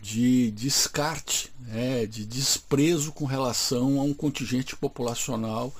de 0.00 0.50
descarte, 0.52 1.52
né, 1.60 2.06
de 2.06 2.24
desprezo 2.24 3.12
com 3.12 3.26
relação 3.26 4.00
a 4.00 4.04
um 4.04 4.14
contingente 4.14 4.74
populacional 4.74 5.74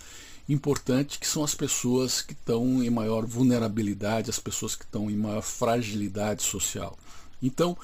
importante 0.46 1.18
que 1.18 1.26
são 1.26 1.42
as 1.42 1.54
pessoas 1.54 2.20
que 2.20 2.34
estão 2.34 2.82
em 2.82 2.90
maior 2.90 3.24
vulnerabilidade, 3.24 4.28
as 4.28 4.38
pessoas 4.38 4.74
que 4.74 4.84
estão 4.84 5.10
em 5.10 5.16
maior 5.16 5.40
fragilidade 5.40 6.42
social. 6.42 6.98
Então, 7.42 7.76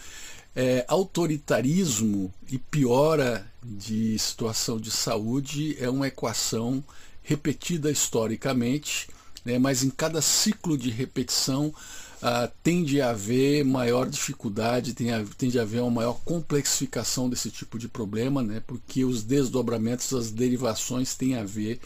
é, 0.58 0.84
autoritarismo 0.88 2.34
e 2.50 2.58
piora 2.58 3.48
de 3.62 4.18
situação 4.18 4.76
de 4.76 4.90
saúde 4.90 5.76
é 5.78 5.88
uma 5.88 6.08
equação 6.08 6.82
repetida 7.22 7.92
historicamente, 7.92 9.08
né, 9.44 9.56
mas 9.56 9.84
em 9.84 9.90
cada 9.90 10.20
ciclo 10.20 10.76
de 10.76 10.90
repetição 10.90 11.72
ah, 12.20 12.50
tende 12.60 13.00
a 13.00 13.10
haver 13.10 13.64
maior 13.64 14.10
dificuldade, 14.10 14.94
tende 14.94 15.60
a 15.60 15.62
haver 15.62 15.80
uma 15.80 15.92
maior 15.92 16.18
complexificação 16.24 17.30
desse 17.30 17.52
tipo 17.52 17.78
de 17.78 17.86
problema, 17.86 18.42
né, 18.42 18.60
porque 18.66 19.04
os 19.04 19.22
desdobramentos, 19.22 20.12
as 20.12 20.32
derivações 20.32 21.14
têm 21.14 21.36
a 21.36 21.44
ver 21.44 21.78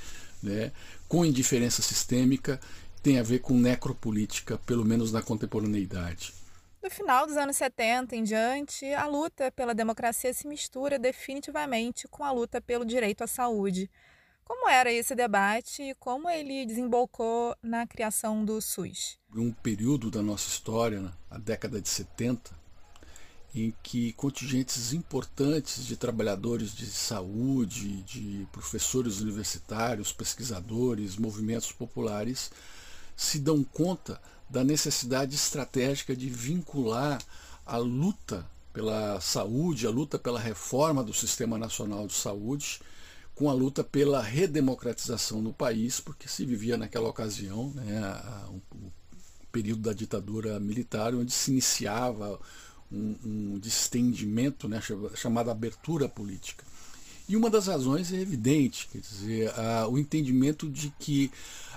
né, 0.43 0.73
com 1.07 1.26
indiferença 1.26 1.83
sistêmica, 1.83 2.59
tem 3.02 3.19
a 3.19 3.23
ver 3.23 3.41
com 3.41 3.52
necropolítica, 3.52 4.57
pelo 4.64 4.83
menos 4.83 5.12
na 5.12 5.21
contemporaneidade. 5.21 6.33
No 6.83 6.91
final 6.91 7.29
dos 7.29 7.37
anos 7.37 7.57
70 7.59 8.17
em 8.17 8.25
diante, 8.25 8.93
a 8.93 9.07
luta 9.07 9.53
pela 9.53 9.73
democracia 9.73 10.35
se 10.35 10.49
mistura 10.49 10.99
definitivamente 10.99 12.09
com 12.09 12.25
a 12.25 12.33
luta 12.33 12.61
pelo 12.61 12.85
direito 12.85 13.23
à 13.23 13.27
saúde. 13.29 13.89
Como 14.45 14.69
era 14.69 14.93
esse 14.93 15.15
debate 15.15 15.81
e 15.81 15.95
como 15.95 16.29
ele 16.29 16.67
desembocou 16.67 17.55
na 17.62 17.87
criação 17.87 18.45
do 18.45 18.61
SUS? 18.61 19.17
Um 19.33 19.53
período 19.53 20.11
da 20.11 20.21
nossa 20.21 20.49
história, 20.49 21.12
a 21.31 21.39
década 21.39 21.81
de 21.81 21.89
70, 21.89 22.51
em 23.55 23.73
que 23.81 24.12
contingentes 24.15 24.93
importantes 24.93 25.87
de 25.87 25.97
trabalhadores 25.97 26.75
de 26.75 26.87
saúde, 26.87 28.03
de 28.03 28.49
professores 28.51 29.21
universitários, 29.21 30.12
pesquisadores, 30.12 31.17
movimentos 31.17 31.71
populares 31.71 32.51
se 33.15 33.39
dão 33.39 33.62
conta 33.62 34.21
da 34.53 34.63
necessidade 34.63 35.35
estratégica 35.35 36.15
de 36.15 36.29
vincular 36.29 37.19
a 37.65 37.79
luta 37.79 38.47
pela 38.71 39.19
saúde, 39.19 39.87
a 39.87 39.91
luta 39.91 40.19
pela 40.19 40.39
reforma 40.39 41.03
do 41.03 41.15
Sistema 41.15 41.57
Nacional 41.57 42.07
de 42.07 42.13
Saúde, 42.13 42.79
com 43.35 43.49
a 43.49 43.55
luta 43.55 43.83
pela 43.83 44.21
redemocratização 44.21 45.43
do 45.43 45.55
país, 45.55 46.01
porque 46.01 46.29
se 46.29 46.45
vivia 46.45 46.77
naquela 46.77 47.09
ocasião 47.09 47.73
né, 47.75 48.23
o 48.51 48.93
período 49.51 49.81
da 49.81 49.95
ditadura 49.95 50.61
militar, 50.61 51.15
onde 51.15 51.33
se 51.33 51.51
iniciava 51.51 52.39
um, 52.91 53.17
um 53.25 53.59
distendimento 53.59 54.69
né, 54.69 54.83
chamada 55.15 55.51
abertura 55.51 56.11
política. 56.11 56.63
E 57.27 57.37
uma 57.37 57.49
das 57.49 57.69
razões 57.69 58.13
é 58.13 58.21
evidente, 58.21 58.87
quer 58.93 58.99
dizer, 58.99 59.59
a, 59.59 59.89
o 59.89 59.97
entendimento 59.97 60.69
de 60.69 60.93
que 60.99 61.31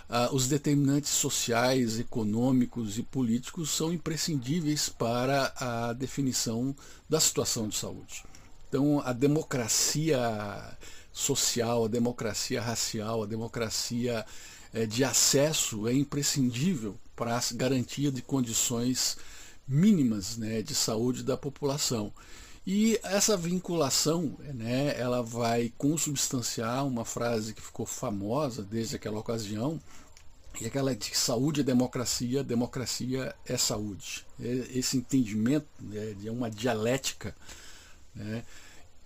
a, 0.09 0.33
os 0.33 0.47
determinantes 0.47 1.11
sociais, 1.11 1.99
econômicos 1.99 2.97
e 2.97 3.03
políticos 3.03 3.69
são 3.71 3.93
imprescindíveis 3.93 4.89
para 4.89 5.53
a 5.57 5.93
definição 5.93 6.75
da 7.09 7.19
situação 7.19 7.67
de 7.67 7.75
saúde. 7.75 8.23
Então, 8.67 9.01
a 9.01 9.13
democracia 9.13 10.19
social, 11.11 11.85
a 11.85 11.87
democracia 11.87 12.61
racial, 12.61 13.23
a 13.23 13.25
democracia 13.25 14.25
é, 14.73 14.85
de 14.85 15.03
acesso 15.03 15.87
é 15.87 15.93
imprescindível 15.93 16.99
para 17.15 17.37
a 17.37 17.41
garantia 17.53 18.11
de 18.11 18.21
condições 18.21 19.17
mínimas 19.67 20.37
né, 20.37 20.61
de 20.61 20.75
saúde 20.75 21.23
da 21.23 21.37
população. 21.37 22.13
E 22.65 22.99
essa 23.03 23.37
vinculação, 23.37 24.35
né, 24.39 24.99
ela 24.99 25.21
vai 25.21 25.71
consubstanciar 25.77 26.85
uma 26.85 27.05
frase 27.05 27.53
que 27.53 27.61
ficou 27.61 27.85
famosa 27.85 28.63
desde 28.63 28.95
aquela 28.95 29.19
ocasião, 29.19 29.79
e 30.59 30.65
aquela 30.65 30.95
de 30.95 31.15
saúde 31.15 31.61
é 31.61 31.63
democracia, 31.63 32.43
democracia 32.43 33.35
é 33.45 33.57
saúde. 33.57 34.25
Esse 34.39 34.97
entendimento 34.97 35.67
né, 35.79 36.13
de 36.13 36.29
uma 36.29 36.49
dialética, 36.49 37.35
né, 38.15 38.43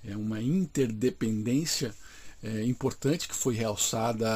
é 0.05 0.15
uma 0.15 0.41
interdependência 0.41 1.93
é, 2.41 2.63
importante 2.63 3.27
que 3.27 3.35
foi 3.35 3.55
realçada 3.55 4.29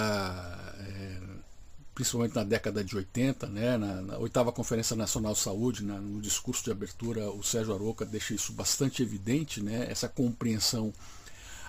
é, 0.80 1.20
principalmente 1.94 2.36
na 2.36 2.44
década 2.44 2.84
de 2.84 2.96
80, 2.96 3.48
né, 3.48 3.78
na, 3.78 4.02
na 4.02 4.18
oitava 4.18 4.52
Conferência 4.52 4.96
Nacional 4.96 5.34
de 5.34 5.40
Saúde, 5.40 5.84
na, 5.84 6.00
no 6.00 6.22
discurso 6.22 6.64
de 6.64 6.72
abertura, 6.72 7.30
o 7.32 7.44
Sérgio 7.44 7.74
Aroca 7.74 8.06
deixa 8.06 8.34
isso 8.34 8.52
bastante 8.54 9.02
evidente, 9.04 9.62
né, 9.62 9.86
essa 9.90 10.10
compreensão 10.10 10.94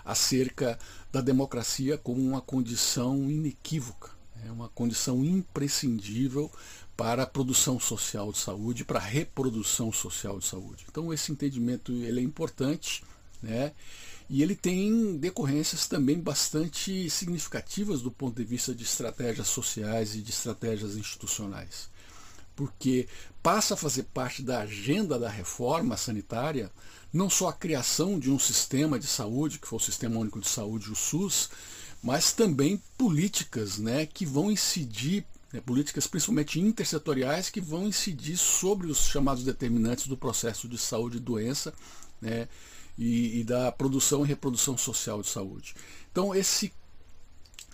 acerca 0.04 0.78
da 1.12 1.20
democracia 1.20 1.96
como 1.96 2.20
uma 2.20 2.40
condição 2.40 3.30
inequívoca, 3.30 4.10
é 4.46 4.50
uma 4.50 4.68
condição 4.68 5.24
imprescindível 5.24 6.50
para 6.96 7.22
a 7.24 7.26
produção 7.26 7.80
social 7.80 8.30
de 8.30 8.38
saúde, 8.38 8.84
para 8.84 8.98
a 8.98 9.02
reprodução 9.02 9.92
social 9.92 10.38
de 10.38 10.46
saúde. 10.46 10.84
Então 10.88 11.12
esse 11.12 11.32
entendimento 11.32 11.92
ele 11.92 12.20
é 12.20 12.22
importante, 12.22 13.02
né? 13.42 13.72
E 14.28 14.42
ele 14.42 14.56
tem 14.56 15.16
decorrências 15.16 15.86
também 15.86 16.18
bastante 16.18 17.10
significativas 17.10 18.00
do 18.00 18.10
ponto 18.10 18.36
de 18.36 18.44
vista 18.44 18.74
de 18.74 18.82
estratégias 18.82 19.48
sociais 19.48 20.14
e 20.14 20.22
de 20.22 20.30
estratégias 20.30 20.96
institucionais. 20.96 21.90
Porque 22.56 23.06
passa 23.42 23.74
a 23.74 23.76
fazer 23.76 24.04
parte 24.04 24.42
da 24.42 24.60
agenda 24.60 25.18
da 25.18 25.28
reforma 25.28 25.96
sanitária 25.96 26.70
não 27.12 27.30
só 27.30 27.48
a 27.48 27.52
criação 27.52 28.18
de 28.18 28.30
um 28.30 28.38
sistema 28.38 28.98
de 28.98 29.06
saúde, 29.06 29.58
que 29.58 29.68
foi 29.68 29.76
o 29.76 29.82
Sistema 29.82 30.18
Único 30.18 30.40
de 30.40 30.48
Saúde, 30.48 30.90
o 30.90 30.96
SUS, 30.96 31.48
mas 32.02 32.32
também 32.32 32.82
políticas 32.98 33.78
né, 33.78 34.04
que 34.04 34.26
vão 34.26 34.50
incidir 34.50 35.24
né, 35.52 35.60
políticas 35.60 36.08
principalmente 36.08 36.58
intersetoriais 36.58 37.48
que 37.48 37.60
vão 37.60 37.86
incidir 37.86 38.36
sobre 38.36 38.88
os 38.88 39.06
chamados 39.06 39.44
determinantes 39.44 40.08
do 40.08 40.16
processo 40.16 40.68
de 40.68 40.76
saúde 40.76 41.18
e 41.18 41.20
doença 41.20 41.72
né, 42.20 42.48
e, 42.96 43.40
e 43.40 43.44
da 43.44 43.70
produção 43.72 44.24
e 44.24 44.28
reprodução 44.28 44.76
social 44.76 45.22
de 45.22 45.28
saúde. 45.28 45.74
Então 46.10 46.34
esse 46.34 46.72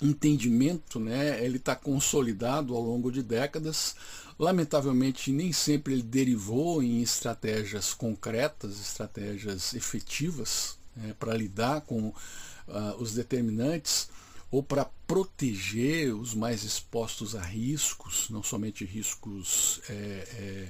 entendimento, 0.01 0.99
né, 0.99 1.45
ele 1.45 1.59
está 1.59 1.77
consolidado 1.77 2.75
ao 2.75 2.83
longo 2.83 3.13
de 3.13 3.23
décadas. 3.23 3.95
Lamentavelmente, 4.39 5.31
nem 5.31 5.53
sempre 5.53 5.93
ele 5.93 6.03
derivou 6.03 6.83
em 6.83 7.03
estratégias 7.03 7.93
concretas, 7.93 8.81
estratégias 8.81 9.75
efetivas 9.75 10.79
né, 10.97 11.15
para 11.19 11.35
lidar 11.35 11.83
com 11.83 12.09
uh, 12.09 12.15
os 12.99 13.13
determinantes 13.13 14.09
ou 14.51 14.63
para 14.63 14.85
proteger 15.07 16.15
os 16.15 16.35
mais 16.35 16.65
expostos 16.65 17.37
a 17.37 17.43
riscos, 17.43 18.29
não 18.31 18.43
somente 18.43 18.85
riscos 18.85 19.81
é, 19.89 19.93
é, 19.95 20.69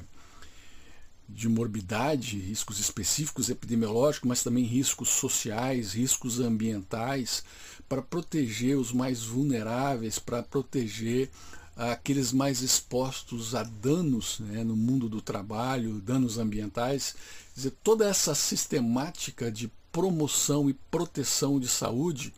de 1.35 1.49
morbidade, 1.49 2.39
riscos 2.39 2.79
específicos 2.79 3.49
epidemiológicos, 3.49 4.29
mas 4.29 4.43
também 4.43 4.65
riscos 4.65 5.09
sociais, 5.09 5.93
riscos 5.93 6.41
ambientais, 6.41 7.45
para 7.89 8.03
proteger 8.03 8.77
os 8.77 8.93
mais 8.93 9.23
vulneráveis, 9.23 10.19
para 10.19 10.43
proteger 10.43 11.31
aqueles 11.77 12.33
mais 12.33 12.61
expostos 12.61 13.55
a 13.55 13.63
danos 13.63 14.39
né, 14.41 14.63
no 14.63 14.77
mundo 14.77 15.09
do 15.09 15.23
trabalho, 15.23 16.01
danos 16.01 16.37
ambientais. 16.37 17.15
Quer 17.55 17.61
dizer, 17.61 17.75
toda 17.83 18.07
essa 18.07 18.35
sistemática 18.35 19.51
de 19.51 19.71
promoção 19.91 20.69
e 20.69 20.75
proteção 20.75 21.59
de 21.59 21.69
saúde 21.69 22.33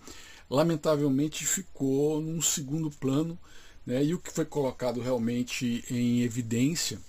lamentavelmente 0.48 1.46
ficou 1.46 2.20
num 2.20 2.40
segundo 2.40 2.90
plano, 2.90 3.38
né? 3.86 4.04
e 4.04 4.14
o 4.14 4.18
que 4.18 4.32
foi 4.32 4.44
colocado 4.44 5.00
realmente 5.00 5.84
em 5.90 6.20
evidência, 6.20 7.00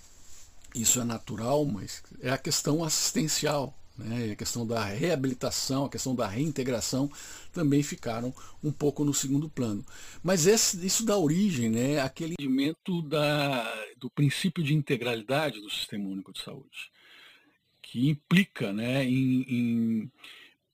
isso 0.75 0.99
é 0.99 1.03
natural, 1.03 1.65
mas 1.65 2.03
é 2.21 2.31
a 2.31 2.37
questão 2.37 2.83
assistencial, 2.83 3.77
né? 3.97 4.31
a 4.31 4.35
questão 4.35 4.65
da 4.65 4.83
reabilitação, 4.83 5.85
a 5.85 5.89
questão 5.89 6.15
da 6.15 6.27
reintegração 6.27 7.11
também 7.51 7.83
ficaram 7.83 8.33
um 8.63 8.71
pouco 8.71 9.05
no 9.05 9.13
segundo 9.13 9.49
plano. 9.49 9.85
Mas 10.23 10.47
esse, 10.47 10.85
isso 10.85 11.05
dá 11.05 11.17
origem 11.17 11.69
né, 11.69 11.99
àquele 11.99 12.33
entendimento 12.33 13.01
do 13.97 14.09
princípio 14.09 14.63
de 14.63 14.73
integralidade 14.73 15.61
do 15.61 15.69
Sistema 15.69 16.09
Único 16.09 16.33
de 16.33 16.41
Saúde, 16.41 16.91
que 17.81 18.09
implica 18.09 18.73
né, 18.73 19.05
em, 19.05 19.41
em 19.47 20.11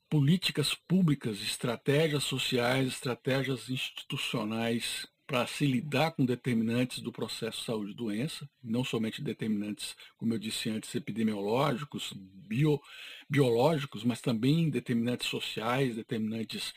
políticas 0.10 0.74
públicas, 0.74 1.42
estratégias 1.42 2.24
sociais, 2.24 2.88
estratégias 2.88 3.70
institucionais 3.70 5.08
para 5.30 5.46
se 5.46 5.64
lidar 5.64 6.14
com 6.14 6.26
determinantes 6.26 7.02
do 7.02 7.12
processo 7.12 7.64
saúde 7.64 7.92
e 7.92 7.94
doença, 7.94 8.50
não 8.64 8.84
somente 8.84 9.22
determinantes, 9.22 9.96
como 10.18 10.34
eu 10.34 10.40
disse 10.40 10.72
antes, 10.72 10.96
epidemiológicos, 10.96 12.12
bio, 12.16 12.82
biológicos, 13.30 14.04
mas 14.04 14.22
também 14.22 14.72
determinantes 14.72 15.28
sociais, 15.28 15.96
determinantes 15.96 16.74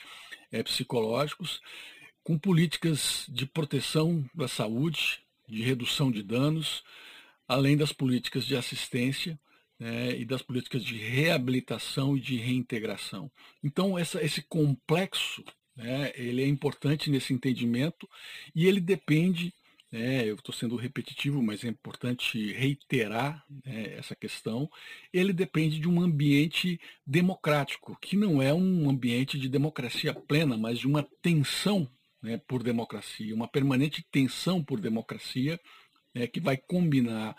é, 0.50 0.62
psicológicos, 0.62 1.62
com 2.22 2.38
políticas 2.38 3.24
de 3.26 3.46
proteção 3.46 4.22
da 4.34 4.46
saúde, 4.46 5.20
de 5.48 5.62
redução 5.62 6.10
de 6.10 6.22
danos, 6.22 6.84
além 7.48 7.74
das 7.74 7.90
políticas 7.90 8.44
de 8.44 8.54
assistência 8.54 9.40
né, 9.78 10.14
e 10.14 10.26
das 10.26 10.42
políticas 10.42 10.84
de 10.84 10.98
reabilitação 10.98 12.18
e 12.18 12.20
de 12.20 12.36
reintegração. 12.36 13.32
Então, 13.64 13.98
essa, 13.98 14.22
esse 14.22 14.42
complexo, 14.42 15.42
né, 15.76 16.12
ele 16.14 16.42
é 16.42 16.46
importante 16.46 17.10
nesse 17.10 17.32
entendimento 17.32 18.08
e 18.54 18.66
ele 18.66 18.80
depende, 18.80 19.52
né, 19.90 20.28
eu 20.28 20.34
estou 20.34 20.54
sendo 20.54 20.76
repetitivo, 20.76 21.42
mas 21.42 21.64
é 21.64 21.68
importante 21.68 22.52
reiterar 22.52 23.44
né, 23.64 23.94
essa 23.96 24.14
questão, 24.14 24.70
ele 25.12 25.32
depende 25.32 25.78
de 25.78 25.88
um 25.88 26.00
ambiente 26.00 26.80
democrático, 27.06 27.96
que 28.00 28.16
não 28.16 28.42
é 28.42 28.52
um 28.52 28.88
ambiente 28.88 29.38
de 29.38 29.48
democracia 29.48 30.14
plena, 30.14 30.56
mas 30.56 30.78
de 30.78 30.86
uma 30.86 31.02
tensão 31.20 31.90
né, 32.22 32.40
por 32.46 32.62
democracia, 32.62 33.34
uma 33.34 33.48
permanente 33.48 34.04
tensão 34.10 34.62
por 34.62 34.80
democracia, 34.80 35.58
né, 36.14 36.26
que 36.26 36.40
vai 36.40 36.56
combinar 36.56 37.36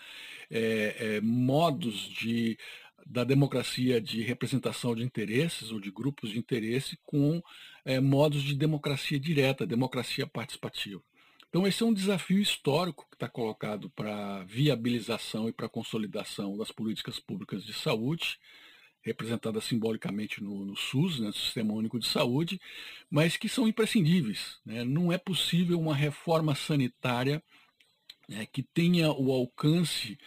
é, 0.50 0.96
é, 1.16 1.22
modos 1.22 2.10
de, 2.10 2.58
da 3.06 3.24
democracia 3.24 4.00
de 4.00 4.22
representação 4.22 4.96
de 4.96 5.04
interesses 5.04 5.72
ou 5.72 5.80
de 5.80 5.92
grupos 5.92 6.32
de 6.32 6.40
interesse 6.40 6.98
com 7.06 7.42
é, 7.86 8.00
modos 8.00 8.44
de 8.44 8.56
democracia 8.56 9.20
direta, 9.20 9.66
democracia 9.66 10.26
participativa. 10.26 11.02
Então, 11.50 11.68
esse 11.68 11.84
é 11.84 11.86
um 11.86 11.94
desafio 11.94 12.40
histórico 12.40 13.06
que 13.12 13.16
está 13.16 13.30
colocado 13.30 13.88
para 13.92 14.44
viabilização 14.46 15.48
e 15.48 15.54
para 15.54 15.70
consolidação 15.70 16.58
das 16.58 16.72
políticas 16.72 17.20
públicas 17.20 17.64
de 17.64 17.74
saúde, 17.74 18.40
representada 19.04 19.62
simbolicamente 19.62 20.42
no, 20.42 20.66
no 20.66 20.76
SUS, 20.76 21.20
né, 21.20 21.28
no 21.28 21.34
Sistema 21.34 21.74
Único 21.74 22.00
de 22.00 22.08
Saúde, 22.08 22.60
mas 23.08 23.38
que 23.38 23.48
são 23.48 23.68
imprescindíveis. 23.68 24.60
Né? 24.66 24.84
Não 24.84 25.12
é 25.12 25.18
possível 25.20 25.80
uma 25.80 25.94
reforma 25.94 26.56
sanitária 26.56 27.44
é, 28.30 28.46
que 28.46 28.64
tenha 28.64 29.12
o 29.12 29.32
alcance 29.32 30.18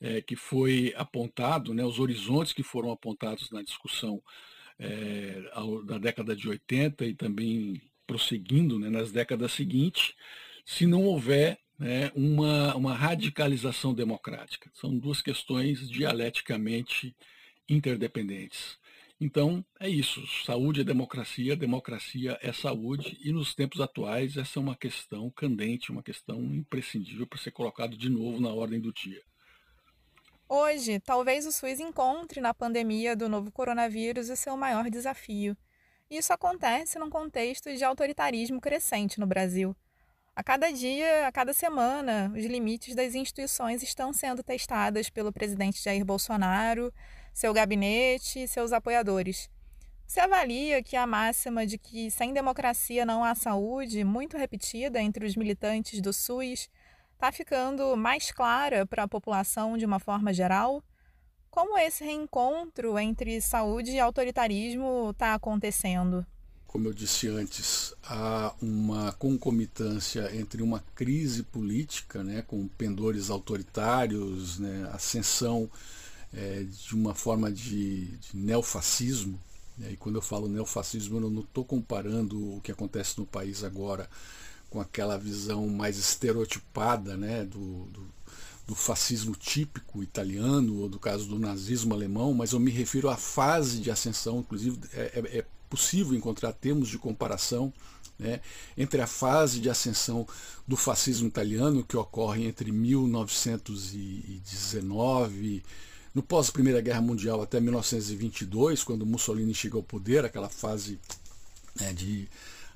é, 0.00 0.20
que 0.20 0.36
foi 0.36 0.92
apontado, 0.96 1.72
né, 1.74 1.84
os 1.84 1.98
horizontes 1.98 2.52
que 2.52 2.62
foram 2.62 2.90
apontados 2.90 3.50
na 3.50 3.62
discussão 3.62 4.22
é, 4.78 5.50
ao, 5.52 5.84
da 5.84 5.98
década 5.98 6.34
de 6.34 6.48
80 6.48 7.04
e 7.06 7.14
também 7.14 7.80
prosseguindo 8.06 8.78
né, 8.78 8.90
nas 8.90 9.12
décadas 9.12 9.52
seguintes, 9.52 10.14
se 10.64 10.86
não 10.86 11.04
houver 11.04 11.58
né, 11.78 12.10
uma, 12.14 12.74
uma 12.74 12.94
radicalização 12.94 13.94
democrática. 13.94 14.70
São 14.74 14.96
duas 14.96 15.20
questões 15.20 15.88
dialeticamente 15.88 17.14
interdependentes. 17.68 18.78
Então, 19.20 19.64
é 19.78 19.88
isso. 19.88 20.26
Saúde 20.44 20.80
é 20.80 20.84
democracia, 20.84 21.56
democracia 21.56 22.38
é 22.42 22.52
saúde, 22.52 23.16
e 23.22 23.32
nos 23.32 23.54
tempos 23.54 23.80
atuais 23.80 24.36
essa 24.36 24.58
é 24.58 24.62
uma 24.62 24.76
questão 24.76 25.30
candente, 25.30 25.92
uma 25.92 26.02
questão 26.02 26.42
imprescindível 26.54 27.26
para 27.26 27.38
ser 27.38 27.52
colocado 27.52 27.96
de 27.96 28.08
novo 28.08 28.40
na 28.40 28.50
ordem 28.50 28.80
do 28.80 28.92
dia. 28.92 29.22
Hoje, 30.48 31.00
talvez 31.00 31.46
o 31.46 31.52
SUS 31.52 31.80
encontre 31.80 32.38
na 32.38 32.52
pandemia 32.52 33.16
do 33.16 33.30
novo 33.30 33.50
coronavírus 33.50 34.28
o 34.28 34.36
seu 34.36 34.56
maior 34.56 34.90
desafio. 34.90 35.56
Isso 36.10 36.34
acontece 36.34 36.98
num 36.98 37.08
contexto 37.08 37.74
de 37.74 37.82
autoritarismo 37.82 38.60
crescente 38.60 39.18
no 39.18 39.26
Brasil. 39.26 39.74
A 40.36 40.42
cada 40.42 40.70
dia, 40.70 41.26
a 41.26 41.32
cada 41.32 41.54
semana, 41.54 42.30
os 42.36 42.44
limites 42.44 42.94
das 42.94 43.14
instituições 43.14 43.82
estão 43.82 44.12
sendo 44.12 44.42
testados 44.42 45.08
pelo 45.08 45.32
presidente 45.32 45.82
Jair 45.82 46.04
Bolsonaro, 46.04 46.92
seu 47.32 47.54
gabinete 47.54 48.42
e 48.42 48.48
seus 48.48 48.72
apoiadores. 48.72 49.48
Você 50.06 50.20
avalia 50.20 50.82
que 50.82 50.94
a 50.94 51.06
máxima 51.06 51.66
de 51.66 51.78
que 51.78 52.10
sem 52.10 52.34
democracia 52.34 53.06
não 53.06 53.24
há 53.24 53.34
saúde, 53.34 54.04
muito 54.04 54.36
repetida 54.36 55.00
entre 55.00 55.24
os 55.24 55.36
militantes 55.36 56.02
do 56.02 56.12
SUS, 56.12 56.68
está 57.14 57.32
ficando 57.32 57.96
mais 57.96 58.30
clara 58.30 58.84
para 58.84 59.04
a 59.04 59.08
população 59.08 59.78
de 59.78 59.86
uma 59.86 59.98
forma 59.98 60.32
geral? 60.32 60.82
Como 61.50 61.78
esse 61.78 62.04
reencontro 62.04 62.98
entre 62.98 63.40
saúde 63.40 63.92
e 63.92 64.00
autoritarismo 64.00 65.10
está 65.10 65.34
acontecendo? 65.34 66.26
Como 66.66 66.88
eu 66.88 66.92
disse 66.92 67.28
antes, 67.28 67.94
há 68.02 68.52
uma 68.60 69.12
concomitância 69.12 70.36
entre 70.36 70.60
uma 70.60 70.84
crise 70.96 71.44
política, 71.44 72.24
né, 72.24 72.42
com 72.42 72.66
pendores 72.66 73.30
autoritários, 73.30 74.58
né, 74.58 74.90
ascensão 74.92 75.70
é, 76.32 76.64
de 76.64 76.94
uma 76.96 77.14
forma 77.14 77.52
de, 77.52 78.06
de 78.16 78.36
neofascismo. 78.36 79.40
Né? 79.78 79.92
E 79.92 79.96
quando 79.96 80.16
eu 80.16 80.22
falo 80.22 80.48
neofascismo, 80.48 81.18
eu 81.18 81.30
não 81.30 81.42
estou 81.42 81.64
comparando 81.64 82.56
o 82.56 82.60
que 82.60 82.72
acontece 82.72 83.16
no 83.18 83.24
país 83.24 83.62
agora 83.62 84.10
com 84.74 84.80
aquela 84.80 85.16
visão 85.16 85.68
mais 85.68 85.96
estereotipada 85.96 87.16
né? 87.16 87.44
do, 87.44 87.84
do, 87.84 88.04
do 88.66 88.74
fascismo 88.74 89.36
típico 89.36 90.02
italiano 90.02 90.80
ou 90.80 90.88
do 90.88 90.98
caso 90.98 91.26
do 91.26 91.38
nazismo 91.38 91.94
alemão, 91.94 92.34
mas 92.34 92.50
eu 92.50 92.58
me 92.58 92.72
refiro 92.72 93.08
à 93.08 93.16
fase 93.16 93.78
de 93.78 93.88
ascensão, 93.88 94.40
inclusive 94.40 94.80
é, 94.92 95.12
é, 95.14 95.38
é 95.38 95.46
possível 95.70 96.12
encontrar 96.12 96.52
termos 96.52 96.88
de 96.88 96.98
comparação 96.98 97.72
né, 98.18 98.40
entre 98.76 99.00
a 99.00 99.06
fase 99.06 99.60
de 99.60 99.70
ascensão 99.70 100.26
do 100.66 100.76
fascismo 100.76 101.28
italiano, 101.28 101.84
que 101.84 101.96
ocorre 101.96 102.44
entre 102.44 102.72
1919 102.72 105.62
no 106.12 106.20
pós 106.20 106.50
Primeira 106.50 106.80
Guerra 106.80 107.00
Mundial 107.00 107.40
até 107.40 107.60
1922, 107.60 108.82
quando 108.82 109.06
Mussolini 109.06 109.54
chega 109.54 109.76
ao 109.76 109.84
poder, 109.84 110.24
aquela 110.24 110.48
fase 110.48 110.98
né, 111.78 111.92
de 111.92 112.28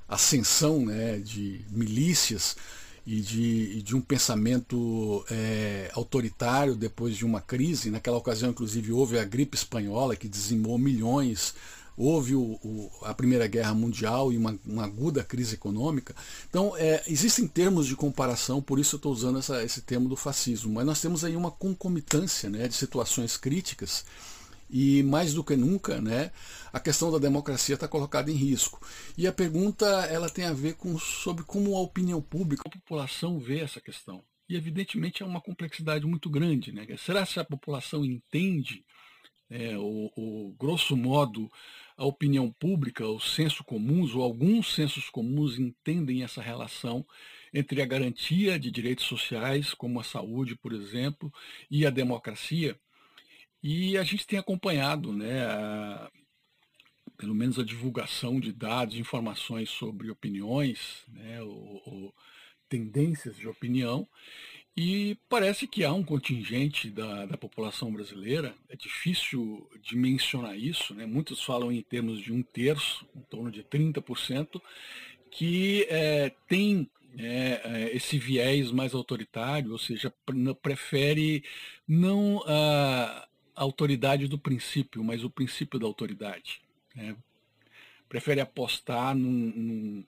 ascensão 0.08 0.84
né, 0.84 1.18
de 1.18 1.60
milícias 1.70 2.56
e 3.06 3.20
de, 3.20 3.82
de 3.82 3.94
um 3.96 4.00
pensamento 4.00 5.24
é, 5.30 5.90
autoritário 5.94 6.74
depois 6.74 7.16
de 7.16 7.24
uma 7.24 7.40
crise. 7.40 7.90
Naquela 7.90 8.16
ocasião, 8.16 8.50
inclusive, 8.50 8.92
houve 8.92 9.18
a 9.18 9.24
gripe 9.24 9.56
espanhola 9.56 10.16
que 10.16 10.28
dizimou 10.28 10.78
milhões 10.78 11.54
houve 11.98 12.36
o, 12.36 12.40
o, 12.62 12.90
a 13.02 13.12
Primeira 13.12 13.48
Guerra 13.48 13.74
Mundial 13.74 14.32
e 14.32 14.36
uma, 14.36 14.56
uma 14.64 14.84
aguda 14.84 15.24
crise 15.24 15.56
econômica. 15.56 16.14
Então, 16.48 16.74
é, 16.76 17.02
existem 17.08 17.46
termos 17.46 17.86
de 17.88 17.96
comparação, 17.96 18.62
por 18.62 18.78
isso 18.78 18.94
eu 18.94 18.98
estou 18.98 19.12
usando 19.12 19.40
essa, 19.40 19.64
esse 19.64 19.82
termo 19.82 20.08
do 20.08 20.14
fascismo, 20.14 20.72
mas 20.72 20.86
nós 20.86 21.00
temos 21.00 21.24
aí 21.24 21.34
uma 21.34 21.50
concomitância 21.50 22.48
né, 22.48 22.68
de 22.68 22.74
situações 22.74 23.36
críticas 23.36 24.04
e 24.70 25.02
mais 25.02 25.34
do 25.34 25.42
que 25.42 25.56
nunca, 25.56 26.00
né, 26.00 26.30
a 26.72 26.78
questão 26.78 27.10
da 27.10 27.18
democracia 27.18 27.74
está 27.74 27.88
colocada 27.88 28.30
em 28.30 28.34
risco. 28.34 28.80
E 29.16 29.26
a 29.26 29.32
pergunta 29.32 29.86
ela 30.10 30.28
tem 30.28 30.44
a 30.44 30.52
ver 30.52 30.74
com 30.74 30.98
sobre 30.98 31.44
como 31.44 31.76
a 31.76 31.80
opinião 31.80 32.20
pública, 32.20 32.62
a 32.66 32.70
população 32.70 33.38
vê 33.38 33.60
essa 33.60 33.80
questão. 33.80 34.22
E 34.48 34.56
evidentemente 34.56 35.22
é 35.22 35.26
uma 35.26 35.40
complexidade 35.40 36.06
muito 36.06 36.30
grande. 36.30 36.72
Né? 36.72 36.86
Será 36.96 37.26
que 37.26 37.38
a 37.38 37.44
população 37.44 38.04
entende, 38.04 38.84
é, 39.50 39.76
o, 39.76 40.10
o, 40.16 40.56
grosso 40.58 40.96
modo, 40.96 41.50
a 41.96 42.04
opinião 42.06 42.50
pública, 42.50 43.06
os 43.06 43.34
sensos 43.34 43.60
comuns, 43.60 44.14
ou 44.14 44.22
alguns 44.22 44.74
sensos 44.74 45.10
comuns 45.10 45.58
entendem 45.58 46.22
essa 46.22 46.40
relação 46.40 47.04
entre 47.52 47.82
a 47.82 47.86
garantia 47.86 48.58
de 48.58 48.70
direitos 48.70 49.04
sociais, 49.04 49.74
como 49.74 50.00
a 50.00 50.04
saúde, 50.04 50.56
por 50.56 50.72
exemplo, 50.72 51.32
e 51.70 51.86
a 51.86 51.90
democracia? 51.90 52.78
E 53.70 53.98
a 53.98 54.02
gente 54.02 54.26
tem 54.26 54.38
acompanhado, 54.38 55.12
né, 55.12 55.44
a, 55.44 56.10
pelo 57.18 57.34
menos 57.34 57.58
a 57.58 57.62
divulgação 57.62 58.40
de 58.40 58.50
dados, 58.50 58.96
informações 58.96 59.68
sobre 59.68 60.10
opiniões, 60.10 61.04
né, 61.06 61.36
tendências 62.66 63.36
de 63.36 63.46
opinião, 63.46 64.08
e 64.74 65.18
parece 65.28 65.66
que 65.66 65.84
há 65.84 65.92
um 65.92 66.02
contingente 66.02 66.88
da, 66.88 67.26
da 67.26 67.36
população 67.36 67.92
brasileira, 67.92 68.54
é 68.70 68.76
difícil 68.76 69.68
dimensionar 69.82 70.56
isso, 70.56 70.94
né? 70.94 71.04
muitos 71.04 71.42
falam 71.42 71.70
em 71.70 71.82
termos 71.82 72.20
de 72.20 72.32
um 72.32 72.42
terço, 72.42 73.06
em 73.14 73.20
torno 73.20 73.50
de 73.50 73.62
30%, 73.64 74.62
que 75.30 75.86
é, 75.90 76.32
tem 76.46 76.88
é, 77.18 77.90
esse 77.92 78.18
viés 78.18 78.70
mais 78.70 78.94
autoritário, 78.94 79.72
ou 79.72 79.78
seja, 79.78 80.10
prefere 80.62 81.44
não 81.86 82.42
a 83.58 83.62
autoridade 83.62 84.28
do 84.28 84.38
princípio, 84.38 85.02
mas 85.02 85.24
o 85.24 85.30
princípio 85.30 85.78
da 85.78 85.86
autoridade. 85.86 86.60
Né? 86.94 87.16
Prefere 88.08 88.40
apostar 88.40 89.14
num, 89.14 89.52
num 89.54 90.04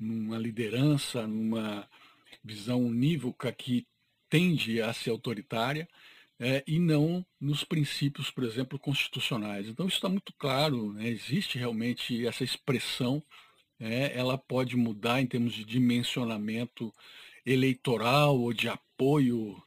numa 0.00 0.38
liderança, 0.38 1.26
numa 1.26 1.86
visão 2.42 2.82
unívoca 2.82 3.52
que 3.52 3.86
tende 4.30 4.80
a 4.80 4.92
ser 4.94 5.10
autoritária 5.10 5.86
é, 6.38 6.64
e 6.66 6.78
não 6.78 7.24
nos 7.38 7.64
princípios, 7.64 8.30
por 8.30 8.44
exemplo, 8.44 8.78
constitucionais. 8.78 9.68
Então 9.68 9.86
isso 9.86 9.96
está 9.96 10.08
muito 10.08 10.32
claro, 10.38 10.94
né? 10.94 11.06
existe 11.08 11.58
realmente 11.58 12.26
essa 12.26 12.42
expressão, 12.42 13.22
é, 13.78 14.16
ela 14.18 14.38
pode 14.38 14.74
mudar 14.76 15.20
em 15.20 15.26
termos 15.26 15.52
de 15.52 15.64
dimensionamento 15.64 16.92
eleitoral 17.44 18.38
ou 18.40 18.52
de 18.54 18.68
apoio 18.68 19.62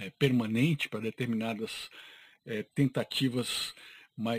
é, 0.00 0.10
permanente 0.10 0.88
para 0.88 1.00
determinadas 1.00 1.88
é, 2.48 2.62
tentativas 2.62 3.74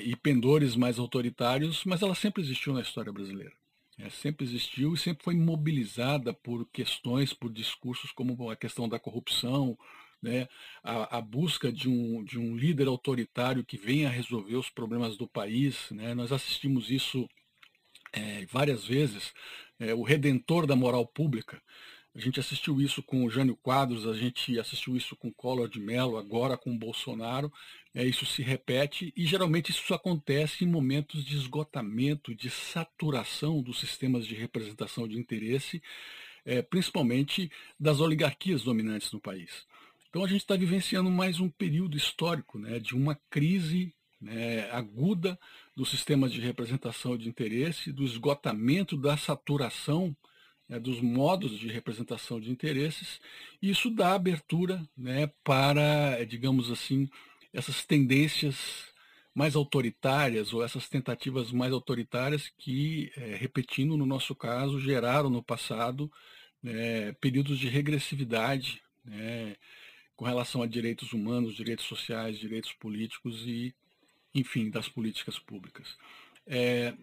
e 0.03 0.13
pendores 0.15 0.75
mais 0.75 0.99
autoritários, 0.99 1.85
mas 1.85 2.01
ela 2.01 2.15
sempre 2.15 2.41
existiu 2.41 2.73
na 2.73 2.81
história 2.81 3.13
brasileira. 3.13 3.53
É, 3.97 4.09
sempre 4.09 4.45
existiu 4.45 4.93
e 4.93 4.97
sempre 4.97 5.23
foi 5.23 5.35
mobilizada 5.35 6.33
por 6.33 6.65
questões, 6.71 7.33
por 7.33 7.51
discursos 7.51 8.11
como 8.11 8.49
a 8.49 8.55
questão 8.55 8.89
da 8.89 8.99
corrupção, 8.99 9.77
né, 10.21 10.47
a, 10.83 11.17
a, 11.17 11.21
busca 11.21 11.71
de 11.71 11.87
um, 11.87 12.23
de 12.23 12.37
um 12.37 12.57
líder 12.57 12.87
autoritário 12.87 13.63
que 13.63 13.77
venha 13.77 14.09
resolver 14.09 14.55
os 14.55 14.69
problemas 14.69 15.15
do 15.15 15.27
país. 15.27 15.89
Né, 15.91 16.13
nós 16.13 16.31
assistimos 16.31 16.89
isso 16.89 17.29
é, 18.11 18.45
várias 18.47 18.85
vezes, 18.85 19.33
é, 19.79 19.93
o 19.93 20.01
redentor 20.01 20.65
da 20.65 20.75
moral 20.75 21.05
pública. 21.05 21.61
A 22.15 22.19
gente 22.19 22.39
assistiu 22.39 22.81
isso 22.81 23.03
com 23.03 23.23
o 23.23 23.29
Jânio 23.29 23.55
Quadros, 23.55 24.07
a 24.07 24.13
gente 24.13 24.57
assistiu 24.59 24.97
isso 24.97 25.15
com 25.15 25.31
Collor 25.31 25.69
de 25.69 25.79
Mello, 25.79 26.17
agora 26.17 26.57
com 26.57 26.77
Bolsonaro, 26.77 27.51
é, 27.93 28.05
isso 28.05 28.25
se 28.25 28.41
repete 28.41 29.11
e 29.15 29.25
geralmente 29.25 29.71
isso 29.71 29.93
acontece 29.93 30.63
em 30.63 30.67
momentos 30.67 31.25
de 31.25 31.35
esgotamento, 31.35 32.35
de 32.35 32.49
saturação 32.49 33.61
dos 33.61 33.79
sistemas 33.79 34.25
de 34.27 34.35
representação 34.35 35.07
de 35.07 35.17
interesse, 35.17 35.81
é, 36.45 36.61
principalmente 36.61 37.51
das 37.79 37.99
oligarquias 37.99 38.63
dominantes 38.63 39.11
no 39.11 39.19
país. 39.19 39.65
Então 40.09 40.23
a 40.23 40.27
gente 40.27 40.41
está 40.41 40.55
vivenciando 40.55 41.09
mais 41.09 41.39
um 41.39 41.49
período 41.49 41.97
histórico 41.97 42.57
né, 42.57 42.79
de 42.79 42.95
uma 42.95 43.15
crise 43.29 43.93
né, 44.19 44.69
aguda 44.71 45.39
dos 45.75 45.89
sistemas 45.89 46.31
de 46.31 46.41
representação 46.41 47.17
de 47.17 47.29
interesse, 47.29 47.91
do 47.91 48.03
esgotamento 48.03 48.97
da 48.97 49.15
saturação 49.15 50.15
né, 50.67 50.79
dos 50.79 51.01
modos 51.01 51.57
de 51.57 51.67
representação 51.67 52.39
de 52.39 52.51
interesses, 52.51 53.19
e 53.61 53.71
isso 53.71 53.89
dá 53.89 54.13
abertura 54.13 54.87
né, 54.95 55.31
para, 55.43 56.23
digamos 56.25 56.69
assim, 56.69 57.09
essas 57.53 57.85
tendências 57.85 58.89
mais 59.33 59.55
autoritárias 59.55 60.53
ou 60.53 60.63
essas 60.63 60.89
tentativas 60.89 61.51
mais 61.51 61.71
autoritárias 61.71 62.51
que, 62.57 63.11
é, 63.15 63.35
repetindo 63.35 63.95
no 63.95 64.05
nosso 64.05 64.35
caso, 64.35 64.79
geraram 64.79 65.29
no 65.29 65.41
passado 65.41 66.11
é, 66.63 67.13
períodos 67.13 67.57
de 67.57 67.67
regressividade 67.69 68.81
né, 69.05 69.55
com 70.15 70.25
relação 70.25 70.61
a 70.61 70.67
direitos 70.67 71.13
humanos, 71.13 71.55
direitos 71.55 71.85
sociais, 71.85 72.37
direitos 72.37 72.73
políticos 72.73 73.43
e, 73.47 73.73
enfim, 74.33 74.69
das 74.69 74.89
políticas 74.89 75.39
públicas. 75.39 75.97
É, 76.45 76.93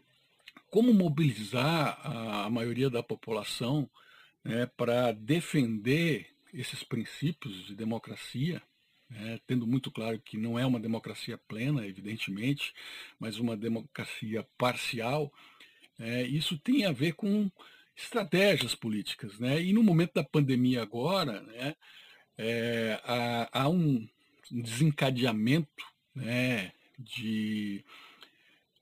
como 0.69 0.93
mobilizar 0.93 1.99
a, 2.03 2.45
a, 2.45 2.51
maioria 2.51 2.91
da 2.91 3.03
população 3.03 3.89
né, 4.45 4.67
para 4.77 5.13
defender 5.13 6.27
esses 6.53 6.83
princípios 6.83 7.65
de 7.67 7.75
democracia 7.75 8.61
né, 9.09 9.39
tendo 9.47 9.67
muito 9.67 9.91
claro 9.91 10.19
que 10.21 10.37
não 10.37 10.59
é 10.59 10.67
uma 10.67 10.81
democracia 10.81 11.39
plena, 11.39 11.87
evidentemente, 11.87 12.75
mas 13.19 13.39
uma 13.39 13.57
democracia 13.57 14.47
parcial, 14.59 15.33
é, 15.99 16.23
isso 16.23 16.59
tem 16.59 16.85
a 16.85 16.93
ver 16.93 17.13
com 17.13 17.51
estratégias 17.97 18.75
políticas. 18.75 19.39
Né? 19.39 19.63
E 19.63 19.73
no 19.73 19.83
momento 19.83 20.15
da 20.15 20.25
pandemia 20.25 20.83
agora, 20.83 21.41
né, 21.43 21.75
é, 22.37 23.01
há, 23.05 23.63
há, 23.63 23.69
um 23.69 24.07
desencadeamento 24.51 25.85
né, 26.15 26.73
de, 26.99 27.85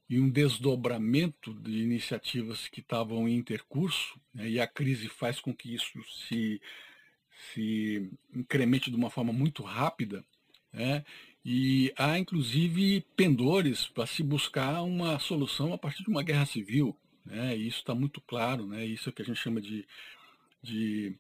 e 0.08 0.18
um 0.18 0.28
desdobramento 0.28 1.54
de 1.54 1.78
iniciativas 1.78 2.66
que 2.68 2.80
estavam 2.80 3.28
em 3.28 3.37
intercurso, 3.37 4.20
né, 4.32 4.48
e 4.48 4.60
a 4.60 4.66
crise 4.66 5.08
faz 5.08 5.40
com 5.40 5.54
que 5.54 5.74
isso 5.74 6.02
se 6.28 6.60
se 7.52 8.11
incremente 8.35 8.90
de 8.90 8.96
uma 8.96 9.11
forma 9.11 9.33
muito 9.33 9.62
rápida, 9.62 10.24
né? 10.72 11.04
e 11.44 11.92
há 11.96 12.18
inclusive 12.18 13.04
pendores 13.14 13.87
para 13.87 14.07
se 14.07 14.22
buscar 14.22 14.83
uma 14.83 15.18
solução 15.18 15.72
a 15.72 15.78
partir 15.78 16.02
de 16.02 16.09
uma 16.09 16.22
guerra 16.22 16.46
civil. 16.46 16.96
Né? 17.24 17.57
E 17.57 17.66
isso 17.68 17.78
está 17.78 17.94
muito 17.94 18.20
claro, 18.20 18.66
né? 18.66 18.85
isso 18.85 19.09
é 19.09 19.11
o 19.11 19.12
que 19.12 19.22
a 19.22 19.24
gente 19.24 19.40
chama 19.40 19.61
de, 19.61 19.87
de 20.62 21.16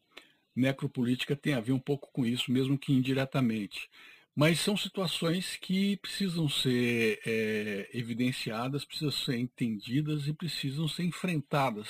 necropolítica 0.54 1.34
tem 1.36 1.54
a 1.54 1.60
ver 1.60 1.72
um 1.72 1.78
pouco 1.78 2.10
com 2.12 2.24
isso, 2.24 2.50
mesmo 2.50 2.78
que 2.78 2.92
indiretamente. 2.92 3.90
Mas 4.34 4.58
são 4.60 4.76
situações 4.76 5.56
que 5.56 5.96
precisam 5.98 6.48
ser 6.48 7.20
é, 7.24 7.88
evidenciadas, 7.92 8.84
precisam 8.84 9.12
ser 9.12 9.38
entendidas 9.38 10.26
e 10.26 10.32
precisam 10.32 10.88
ser 10.88 11.04
enfrentadas, 11.04 11.88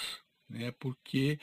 né? 0.48 0.70
porque 0.72 1.38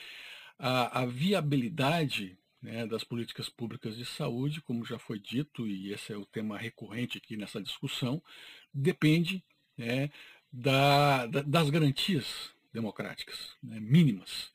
a, 0.59 1.01
a 1.01 1.05
viabilidade 1.05 2.37
né, 2.61 2.85
das 2.85 3.03
políticas 3.03 3.49
públicas 3.49 3.97
de 3.97 4.05
saúde, 4.05 4.61
como 4.61 4.85
já 4.85 4.99
foi 4.99 5.19
dito, 5.19 5.67
e 5.67 5.91
esse 5.91 6.13
é 6.13 6.17
o 6.17 6.25
tema 6.25 6.57
recorrente 6.57 7.17
aqui 7.17 7.35
nessa 7.35 7.61
discussão, 7.61 8.21
depende 8.73 9.43
né, 9.77 10.09
da, 10.51 11.25
da, 11.25 11.41
das 11.41 11.69
garantias 11.69 12.51
democráticas 12.71 13.55
né, 13.63 13.79
mínimas. 13.79 14.51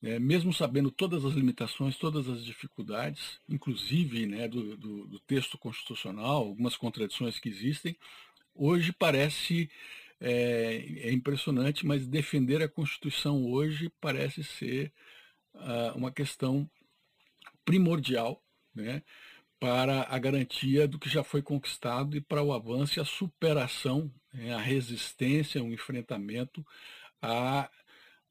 Né, 0.00 0.18
mesmo 0.20 0.52
sabendo 0.52 0.92
todas 0.92 1.24
as 1.24 1.34
limitações, 1.34 1.96
todas 1.96 2.28
as 2.28 2.44
dificuldades, 2.44 3.40
inclusive 3.48 4.26
né, 4.26 4.46
do, 4.46 4.76
do, 4.76 5.06
do 5.08 5.18
texto 5.20 5.58
constitucional, 5.58 6.44
algumas 6.44 6.76
contradições 6.76 7.40
que 7.40 7.48
existem, 7.48 7.96
hoje 8.54 8.92
parece 8.92 9.68
é, 10.20 10.84
é, 10.98 11.12
impressionante, 11.12 11.84
mas 11.84 12.06
defender 12.06 12.62
a 12.62 12.68
Constituição 12.68 13.44
hoje 13.46 13.90
parece 14.00 14.42
ser 14.44 14.92
uh, 15.54 15.96
uma 15.96 16.10
questão 16.10 16.68
primordial 17.68 18.42
né, 18.74 19.02
para 19.60 20.06
a 20.08 20.18
garantia 20.18 20.88
do 20.88 20.98
que 20.98 21.06
já 21.06 21.22
foi 21.22 21.42
conquistado 21.42 22.16
e 22.16 22.20
para 22.20 22.42
o 22.42 22.50
avanço 22.50 22.98
e 22.98 23.02
a 23.02 23.04
superação, 23.04 24.10
né, 24.32 24.54
a 24.54 24.58
resistência, 24.58 25.62
o 25.62 25.70
enfrentamento 25.70 26.64
a 27.20 27.70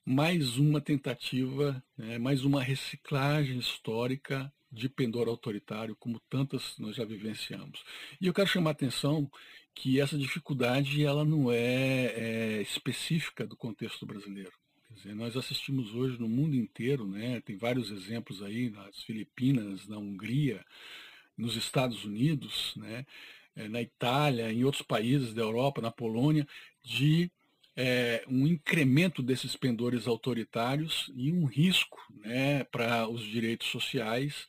mais 0.03 0.57
uma 0.57 0.81
tentativa, 0.81 1.83
né, 1.95 2.17
mais 2.17 2.43
uma 2.45 2.63
reciclagem 2.63 3.59
histórica 3.59 4.51
de 4.71 4.89
pendor 4.89 5.27
autoritário, 5.27 5.95
como 5.95 6.19
tantas 6.27 6.75
nós 6.79 6.95
já 6.95 7.05
vivenciamos. 7.05 7.83
E 8.19 8.25
eu 8.25 8.33
quero 8.33 8.47
chamar 8.47 8.71
a 8.71 8.73
atenção 8.73 9.29
que 9.75 10.01
essa 10.01 10.17
dificuldade 10.17 11.05
ela 11.05 11.23
não 11.23 11.51
é, 11.51 12.05
é 12.07 12.61
específica 12.63 13.45
do 13.45 13.55
contexto 13.55 14.03
brasileiro. 14.03 14.51
Dizer, 14.97 15.13
nós 15.13 15.37
assistimos 15.37 15.93
hoje 15.93 16.19
no 16.19 16.27
mundo 16.27 16.55
inteiro, 16.55 17.05
né, 17.05 17.39
tem 17.41 17.55
vários 17.55 17.91
exemplos 17.91 18.41
aí 18.41 18.71
nas 18.71 19.03
Filipinas, 19.03 19.87
na 19.87 19.99
Hungria, 19.99 20.65
nos 21.37 21.55
Estados 21.55 22.03
Unidos, 22.03 22.73
né, 22.75 23.05
é, 23.55 23.67
na 23.67 23.79
Itália, 23.79 24.51
em 24.51 24.63
outros 24.63 24.81
países 24.81 25.35
da 25.35 25.43
Europa, 25.43 25.81
na 25.81 25.91
Polônia, 25.91 26.47
de 26.83 27.31
é, 27.75 28.25
um 28.27 28.47
incremento 28.47 29.21
desses 29.21 29.55
pendores 29.55 30.07
autoritários 30.07 31.11
e 31.15 31.31
um 31.31 31.45
risco 31.45 31.99
né, 32.25 32.63
para 32.63 33.07
os 33.07 33.21
direitos 33.21 33.67
sociais 33.67 34.47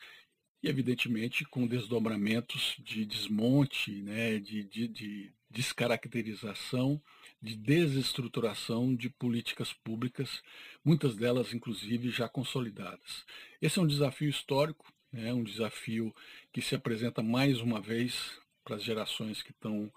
e, 0.63 0.69
evidentemente, 0.69 1.45
com 1.45 1.67
desdobramentos 1.67 2.75
de 2.79 3.05
desmonte, 3.05 4.01
né, 4.01 4.39
de, 4.39 4.65
de, 4.65 4.89
de 4.89 5.33
descaracterização, 5.51 6.99
de 7.41 7.57
desestruturação 7.57 8.95
de 8.95 9.09
políticas 9.09 9.73
públicas, 9.73 10.43
muitas 10.85 11.17
delas, 11.17 11.55
inclusive, 11.55 12.11
já 12.11 12.29
consolidadas. 12.29 13.25
Esse 13.63 13.79
é 13.79 13.83
um 13.83 13.87
desafio 13.87 14.29
histórico, 14.29 14.93
né, 15.13 15.33
um 15.33 15.45
desafio 15.45 16.15
que 16.53 16.61
se 16.61 16.75
apresenta 16.75 17.23
mais 17.23 17.61
uma 17.61 17.81
vez 17.81 18.39
para 18.65 18.77
as 18.77 18.83
gerações 18.83 19.43
que 19.43 19.53
estão 19.53 19.91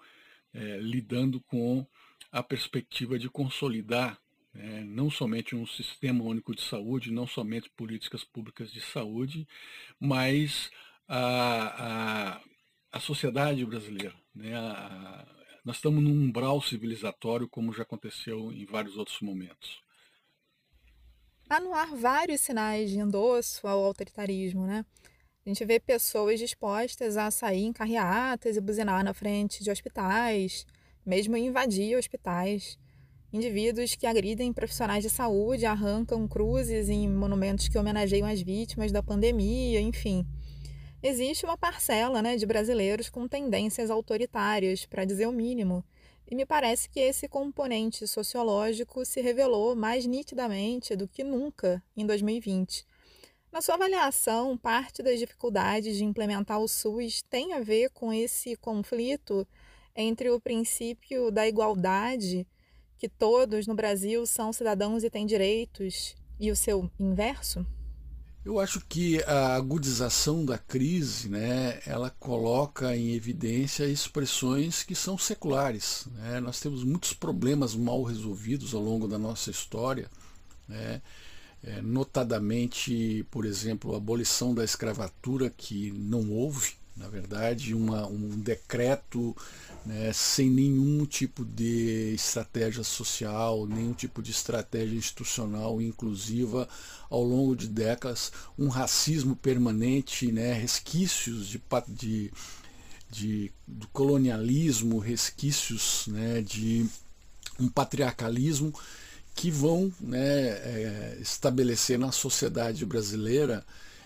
é, 0.54 0.78
lidando 0.78 1.40
com 1.40 1.86
a 2.30 2.42
perspectiva 2.42 3.18
de 3.18 3.28
consolidar 3.28 4.18
né, 4.54 4.84
não 4.86 5.10
somente 5.10 5.56
um 5.56 5.66
sistema 5.66 6.22
único 6.22 6.54
de 6.54 6.62
saúde, 6.62 7.10
não 7.10 7.26
somente 7.26 7.70
políticas 7.70 8.24
públicas 8.24 8.70
de 8.70 8.80
saúde, 8.80 9.46
mas 9.98 10.70
a, 11.08 12.36
a, 12.36 12.40
a 12.92 13.00
sociedade 13.00 13.64
brasileira. 13.64 14.14
Né, 14.34 14.54
a, 14.54 15.26
nós 15.64 15.76
estamos 15.76 16.02
num 16.02 16.10
umbral 16.10 16.60
civilizatório, 16.60 17.48
como 17.48 17.72
já 17.72 17.82
aconteceu 17.82 18.52
em 18.52 18.64
vários 18.64 18.96
outros 18.96 19.20
momentos. 19.20 19.80
Há 21.48 21.60
no 21.60 21.74
ar 21.74 21.94
vários 21.94 22.40
sinais 22.40 22.90
de 22.90 22.98
endosso 22.98 23.66
ao 23.66 23.84
autoritarismo, 23.84 24.66
né? 24.66 24.84
A 25.44 25.48
gente 25.48 25.64
vê 25.64 25.78
pessoas 25.78 26.38
dispostas 26.38 27.16
a 27.16 27.30
sair 27.30 27.64
em 27.64 27.72
carreatas 27.72 28.56
e 28.56 28.60
buzinar 28.60 29.04
na 29.04 29.12
frente 29.12 29.62
de 29.62 29.70
hospitais, 29.70 30.64
mesmo 31.04 31.36
invadir 31.36 31.96
hospitais. 31.96 32.78
Indivíduos 33.32 33.94
que 33.94 34.06
agridem 34.06 34.52
profissionais 34.52 35.02
de 35.02 35.10
saúde, 35.10 35.66
arrancam 35.66 36.28
cruzes 36.28 36.88
em 36.88 37.08
monumentos 37.08 37.66
que 37.66 37.78
homenageiam 37.78 38.28
as 38.28 38.40
vítimas 38.40 38.92
da 38.92 39.02
pandemia, 39.02 39.80
enfim. 39.80 40.26
Existe 41.02 41.44
uma 41.44 41.58
parcela 41.58 42.22
né, 42.22 42.36
de 42.36 42.46
brasileiros 42.46 43.10
com 43.10 43.26
tendências 43.26 43.90
autoritárias, 43.90 44.86
para 44.86 45.04
dizer 45.04 45.26
o 45.26 45.32
mínimo, 45.32 45.84
e 46.30 46.36
me 46.36 46.46
parece 46.46 46.88
que 46.88 47.00
esse 47.00 47.26
componente 47.28 48.06
sociológico 48.06 49.04
se 49.04 49.20
revelou 49.20 49.74
mais 49.74 50.06
nitidamente 50.06 50.94
do 50.94 51.08
que 51.08 51.24
nunca 51.24 51.82
em 51.96 52.06
2020. 52.06 52.86
Na 53.50 53.60
sua 53.60 53.74
avaliação, 53.74 54.56
parte 54.56 55.02
das 55.02 55.18
dificuldades 55.18 55.96
de 55.96 56.04
implementar 56.04 56.60
o 56.60 56.68
SUS 56.68 57.20
tem 57.28 57.52
a 57.52 57.60
ver 57.60 57.90
com 57.90 58.12
esse 58.12 58.54
conflito 58.54 59.46
entre 59.96 60.30
o 60.30 60.40
princípio 60.40 61.32
da 61.32 61.48
igualdade, 61.48 62.46
que 62.96 63.08
todos 63.08 63.66
no 63.66 63.74
Brasil 63.74 64.24
são 64.24 64.52
cidadãos 64.52 65.02
e 65.02 65.10
têm 65.10 65.26
direitos, 65.26 66.14
e 66.38 66.48
o 66.52 66.56
seu 66.56 66.88
inverso? 66.96 67.66
Eu 68.44 68.58
acho 68.58 68.80
que 68.88 69.22
a 69.22 69.54
agudização 69.54 70.44
da 70.44 70.58
crise, 70.58 71.28
né, 71.28 71.80
ela 71.86 72.10
coloca 72.10 72.96
em 72.96 73.14
evidência 73.14 73.84
expressões 73.84 74.82
que 74.82 74.96
são 74.96 75.16
seculares. 75.16 76.08
Né? 76.16 76.40
Nós 76.40 76.58
temos 76.58 76.82
muitos 76.82 77.12
problemas 77.12 77.76
mal 77.76 78.02
resolvidos 78.02 78.74
ao 78.74 78.82
longo 78.82 79.06
da 79.06 79.16
nossa 79.16 79.48
história, 79.48 80.10
né? 80.68 81.00
é, 81.62 81.80
notadamente, 81.80 83.24
por 83.30 83.44
exemplo, 83.44 83.94
a 83.94 83.96
abolição 83.96 84.52
da 84.52 84.64
escravatura 84.64 85.48
que 85.48 85.92
não 85.92 86.30
houve, 86.32 86.72
na 86.96 87.08
verdade, 87.08 87.74
uma, 87.74 88.06
um 88.06 88.40
decreto 88.40 89.36
né, 89.84 90.12
sem 90.12 90.48
nenhum 90.48 91.04
tipo 91.04 91.44
de 91.44 92.14
estratégia 92.14 92.84
social, 92.84 93.66
nenhum 93.66 93.92
tipo 93.92 94.22
de 94.22 94.30
estratégia 94.30 94.96
institucional 94.96 95.80
inclusiva 95.80 96.68
ao 97.10 97.22
longo 97.22 97.56
de 97.56 97.68
décadas, 97.68 98.32
um 98.58 98.68
racismo 98.68 99.34
permanente, 99.34 100.30
né, 100.30 100.52
resquícios 100.52 101.48
de, 101.48 101.60
de, 101.88 102.32
de 103.10 103.52
do 103.66 103.88
colonialismo, 103.88 104.98
resquícios 104.98 106.06
né, 106.08 106.40
de 106.42 106.86
um 107.58 107.68
patriarcalismo 107.68 108.72
que 109.34 109.50
vão 109.50 109.92
né, 110.00 110.18
é, 110.20 111.18
estabelecer 111.20 111.98
na 111.98 112.12
sociedade 112.12 112.84
brasileira 112.84 113.64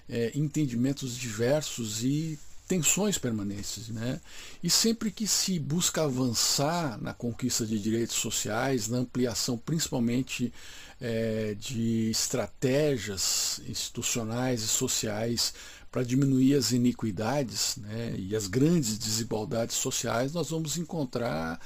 é, 0.08 0.32
entendimentos 0.34 1.16
diversos 1.16 2.04
e 2.04 2.38
tensões 2.66 3.16
permanentes. 3.18 3.88
Né? 3.88 4.20
E 4.62 4.68
sempre 4.68 5.10
que 5.10 5.26
se 5.26 5.58
busca 5.58 6.04
avançar 6.04 7.00
na 7.00 7.14
conquista 7.14 7.64
de 7.64 7.78
direitos 7.78 8.16
sociais, 8.16 8.88
na 8.88 8.98
ampliação 8.98 9.56
principalmente 9.56 10.52
é, 11.00 11.54
de 11.58 12.10
estratégias 12.10 13.60
institucionais 13.68 14.62
e 14.62 14.68
sociais 14.68 15.54
para 15.90 16.02
diminuir 16.02 16.54
as 16.54 16.72
iniquidades 16.72 17.76
né, 17.76 18.14
e 18.18 18.36
as 18.36 18.46
grandes 18.46 18.98
desigualdades 18.98 19.76
sociais, 19.76 20.32
nós 20.32 20.50
vamos 20.50 20.76
encontrar 20.76 21.58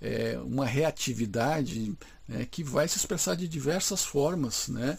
é, 0.00 0.38
uma 0.38 0.64
reatividade 0.64 1.94
né, 2.26 2.46
que 2.50 2.62
vai 2.62 2.88
se 2.88 2.96
expressar 2.96 3.34
de 3.34 3.46
diversas 3.48 4.04
formas. 4.04 4.68
Né? 4.68 4.98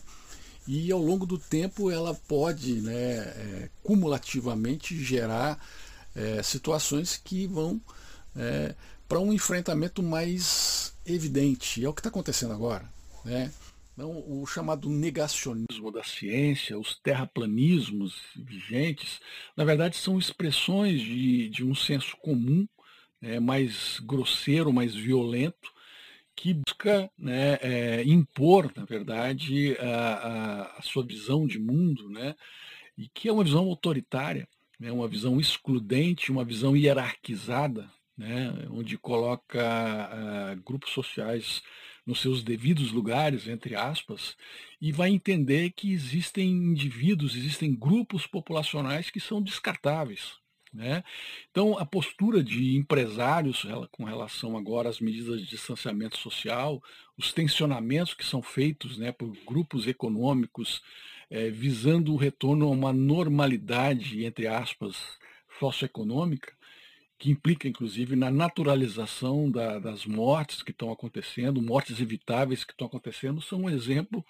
E 0.67 0.91
ao 0.91 1.01
longo 1.01 1.25
do 1.25 1.37
tempo 1.37 1.91
ela 1.91 2.13
pode 2.13 2.81
né, 2.81 2.93
é, 2.93 3.69
cumulativamente 3.83 4.97
gerar 5.03 5.59
é, 6.15 6.41
situações 6.41 7.17
que 7.17 7.45
vão 7.45 7.79
é, 8.35 8.73
para 9.07 9.19
um 9.19 9.31
enfrentamento 9.31 10.01
mais 10.01 10.93
evidente. 11.05 11.83
É 11.83 11.89
o 11.89 11.93
que 11.93 11.99
está 11.99 12.09
acontecendo 12.09 12.53
agora. 12.53 12.89
Né? 13.23 13.51
Então, 13.93 14.23
o 14.27 14.45
chamado 14.45 14.89
negacionismo 14.89 15.91
da 15.91 16.03
ciência, 16.03 16.77
os 16.77 16.95
terraplanismos 16.95 18.15
vigentes, 18.35 19.21
na 19.55 19.63
verdade 19.63 19.95
são 19.95 20.19
expressões 20.19 20.99
de, 20.99 21.49
de 21.49 21.63
um 21.63 21.73
senso 21.73 22.17
comum 22.17 22.67
né, 23.21 23.39
mais 23.39 23.99
grosseiro, 24.01 24.73
mais 24.73 24.93
violento, 24.93 25.73
que 26.35 26.53
busca 26.53 27.09
né, 27.17 27.57
é, 27.61 28.03
impor, 28.03 28.71
na 28.75 28.85
verdade, 28.85 29.77
a, 29.79 30.77
a, 30.77 30.81
sua 30.81 31.05
visão 31.05 31.47
de 31.47 31.57
mundo, 31.57 32.09
né, 32.09 32.35
e 32.97 33.07
que 33.07 33.29
é 33.29 33.33
uma 33.33 33.43
visão 33.43 33.65
autoritária, 33.67 34.47
né, 34.79 34.91
uma 34.91 35.07
visão 35.07 35.39
excludente, 35.39 36.31
uma 36.31 36.43
visão 36.43 36.75
hierarquizada, 36.75 37.89
né, 38.17 38.67
onde 38.69 38.97
coloca 38.97 39.61
a, 39.61 40.55
grupos 40.55 40.91
sociais 40.91 41.61
nos 42.05 42.21
seus 42.21 42.43
devidos 42.43 42.91
lugares, 42.91 43.47
entre 43.47 43.75
aspas, 43.75 44.35
e 44.79 44.91
vai 44.91 45.09
entender 45.09 45.71
que 45.71 45.91
existem 45.91 46.47
indivíduos, 46.47 47.35
existem 47.35 47.73
grupos 47.73 48.27
populacionais 48.27 49.09
que 49.09 49.19
são 49.19 49.41
descartáveis, 49.41 50.33
né? 50.75 51.03
Então, 51.49 51.77
a 51.77 51.85
postura 51.85 52.43
de 52.43 52.75
empresários 52.75 53.65
com 53.91 54.03
relação 54.03 54.57
agora 54.57 54.89
às 54.89 54.99
medidas 54.99 55.39
de 55.41 55.47
distanciamento 55.47 56.17
social, 56.17 56.83
os 57.17 57.31
tensionamentos 57.31 58.13
que 58.13 58.25
são 58.25 58.41
feitos 58.41 58.97
né, 58.97 59.11
por 59.11 59.35
grupos 59.45 59.87
econômicos 59.87 60.83
é, 61.29 61.49
visando 61.49 62.13
o 62.13 62.17
retorno 62.17 62.67
a 62.67 62.71
uma 62.71 62.93
normalidade, 62.93 64.23
entre 64.25 64.47
aspas, 64.47 64.95
socioeconômica, 65.59 66.53
que 67.17 67.31
implica, 67.31 67.67
inclusive, 67.67 68.15
na 68.15 68.29
naturalização 68.29 69.49
da, 69.49 69.79
das 69.79 70.05
mortes 70.05 70.61
que 70.61 70.71
estão 70.71 70.91
acontecendo, 70.91 71.61
mortes 71.61 71.99
evitáveis 71.99 72.63
que 72.63 72.73
estão 72.73 72.87
acontecendo, 72.87 73.41
são 73.41 73.61
um 73.61 73.69
exemplo 73.69 74.23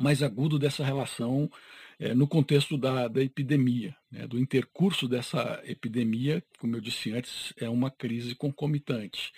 mais 0.00 0.22
agudo 0.22 0.58
dessa 0.58 0.84
relação 0.84 1.50
é, 1.98 2.14
no 2.14 2.28
contexto 2.28 2.78
da, 2.78 3.08
da 3.08 3.22
epidemia, 3.22 3.96
né, 4.10 4.26
do 4.26 4.38
intercurso 4.38 5.08
dessa 5.08 5.60
epidemia, 5.64 6.42
como 6.58 6.76
eu 6.76 6.80
disse 6.80 7.12
antes, 7.12 7.52
é 7.56 7.68
uma 7.68 7.90
crise 7.90 8.34
concomitante. 8.34 9.32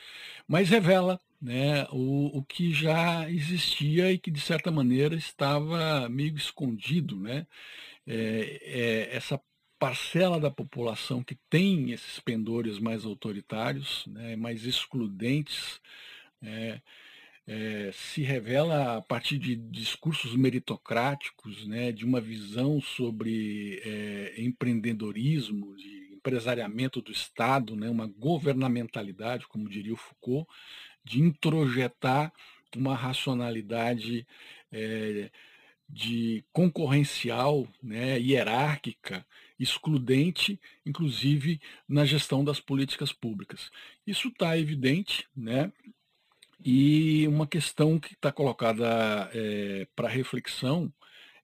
Mas 0.46 0.68
revela 0.68 1.18
né, 1.40 1.86
o, 1.90 2.38
o 2.38 2.44
que 2.44 2.72
já 2.72 3.28
existia 3.30 4.12
e 4.12 4.18
que, 4.18 4.30
de 4.30 4.40
certa 4.40 4.70
maneira, 4.70 5.14
estava 5.14 6.08
meio 6.08 6.36
escondido. 6.36 7.18
Né? 7.18 7.46
É, 8.06 9.08
é, 9.10 9.16
essa 9.16 9.40
parcela 9.78 10.38
da 10.38 10.50
população 10.50 11.24
que 11.24 11.36
tem 11.48 11.92
esses 11.92 12.20
pendores 12.20 12.78
mais 12.78 13.06
autoritários, 13.06 14.04
né, 14.06 14.36
mais 14.36 14.66
excludentes, 14.66 15.80
né, 16.42 16.82
é, 17.46 17.90
se 17.92 18.22
revela 18.22 18.96
a 18.96 19.02
partir 19.02 19.38
de 19.38 19.56
discursos 19.56 20.36
meritocráticos, 20.36 21.66
né, 21.66 21.90
de 21.90 22.04
uma 22.04 22.20
visão 22.20 22.80
sobre 22.80 23.80
é, 23.84 24.34
empreendedorismo, 24.40 25.74
de 25.76 26.14
empresariamento 26.14 27.00
do 27.00 27.10
Estado, 27.10 27.74
né, 27.74 27.88
uma 27.88 28.06
governamentalidade, 28.06 29.46
como 29.48 29.68
diria 29.68 29.94
o 29.94 29.96
Foucault, 29.96 30.48
de 31.04 31.20
introjetar 31.20 32.32
uma 32.76 32.94
racionalidade 32.94 34.26
é, 34.70 35.30
de 35.88 36.44
concorrencial, 36.52 37.66
né, 37.82 38.18
hierárquica, 38.20 39.26
excludente, 39.58 40.58
inclusive 40.86 41.60
na 41.88 42.04
gestão 42.04 42.44
das 42.44 42.60
políticas 42.60 43.12
públicas. 43.12 43.70
Isso 44.06 44.28
está 44.28 44.56
evidente, 44.56 45.26
né? 45.36 45.72
E 46.62 47.26
uma 47.26 47.46
questão 47.46 47.98
que 47.98 48.12
está 48.12 48.30
colocada 48.30 49.30
é, 49.32 49.86
para 49.96 50.08
reflexão 50.08 50.92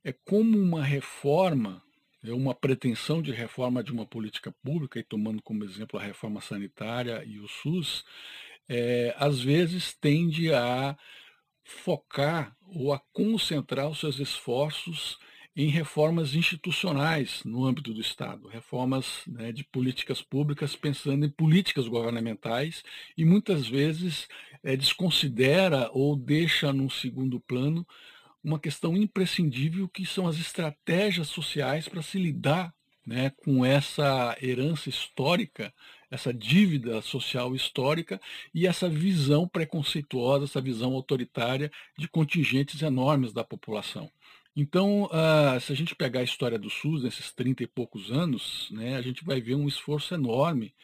é 0.04 0.12
como 0.12 0.58
uma 0.58 0.84
reforma, 0.84 1.82
é 2.22 2.32
uma 2.32 2.54
pretensão 2.54 3.22
de 3.22 3.32
reforma 3.32 3.82
de 3.82 3.92
uma 3.92 4.06
política 4.06 4.54
pública, 4.62 4.98
e 4.98 5.02
tomando 5.02 5.42
como 5.42 5.64
exemplo 5.64 5.98
a 5.98 6.02
reforma 6.02 6.40
sanitária 6.40 7.24
e 7.24 7.38
o 7.38 7.48
SUS, 7.48 8.04
é, 8.68 9.14
às 9.16 9.40
vezes 9.40 9.94
tende 9.94 10.52
a 10.52 10.96
focar 11.64 12.56
ou 12.62 12.92
a 12.92 13.00
concentrar 13.12 13.88
os 13.88 13.98
seus 13.98 14.18
esforços 14.18 15.18
em 15.56 15.68
reformas 15.68 16.34
institucionais 16.34 17.42
no 17.42 17.64
âmbito 17.64 17.94
do 17.94 18.00
Estado, 18.00 18.46
reformas 18.46 19.22
né, 19.26 19.50
de 19.52 19.64
políticas 19.64 20.20
públicas 20.20 20.76
pensando 20.76 21.24
em 21.24 21.30
políticas 21.30 21.88
governamentais 21.88 22.84
e 23.16 23.24
muitas 23.24 23.66
vezes 23.66 24.28
é, 24.62 24.76
desconsidera 24.76 25.90
ou 25.94 26.14
deixa 26.14 26.74
num 26.74 26.90
segundo 26.90 27.40
plano 27.40 27.86
uma 28.44 28.60
questão 28.60 28.94
imprescindível 28.94 29.88
que 29.88 30.04
são 30.04 30.28
as 30.28 30.36
estratégias 30.36 31.28
sociais 31.28 31.88
para 31.88 32.02
se 32.02 32.18
lidar 32.18 32.74
né, 33.06 33.30
com 33.30 33.64
essa 33.64 34.36
herança 34.42 34.90
histórica, 34.90 35.72
essa 36.10 36.34
dívida 36.34 37.00
social 37.00 37.54
histórica 37.54 38.20
e 38.52 38.66
essa 38.66 38.88
visão 38.90 39.48
preconceituosa, 39.48 40.44
essa 40.44 40.60
visão 40.60 40.92
autoritária 40.92 41.70
de 41.96 42.08
contingentes 42.08 42.82
enormes 42.82 43.32
da 43.32 43.42
população. 43.42 44.10
Então, 44.56 45.04
uh, 45.04 45.60
se 45.60 45.70
a 45.70 45.76
gente 45.76 45.94
pegar 45.94 46.20
a 46.20 46.24
história 46.24 46.58
do 46.58 46.70
SUS 46.70 47.02
nesses 47.02 47.30
30 47.30 47.62
e 47.62 47.66
poucos 47.66 48.10
anos, 48.10 48.68
né, 48.70 48.96
a 48.96 49.02
gente 49.02 49.22
vai 49.22 49.38
ver 49.38 49.54
um 49.54 49.68
esforço 49.68 50.14
enorme, 50.14 50.74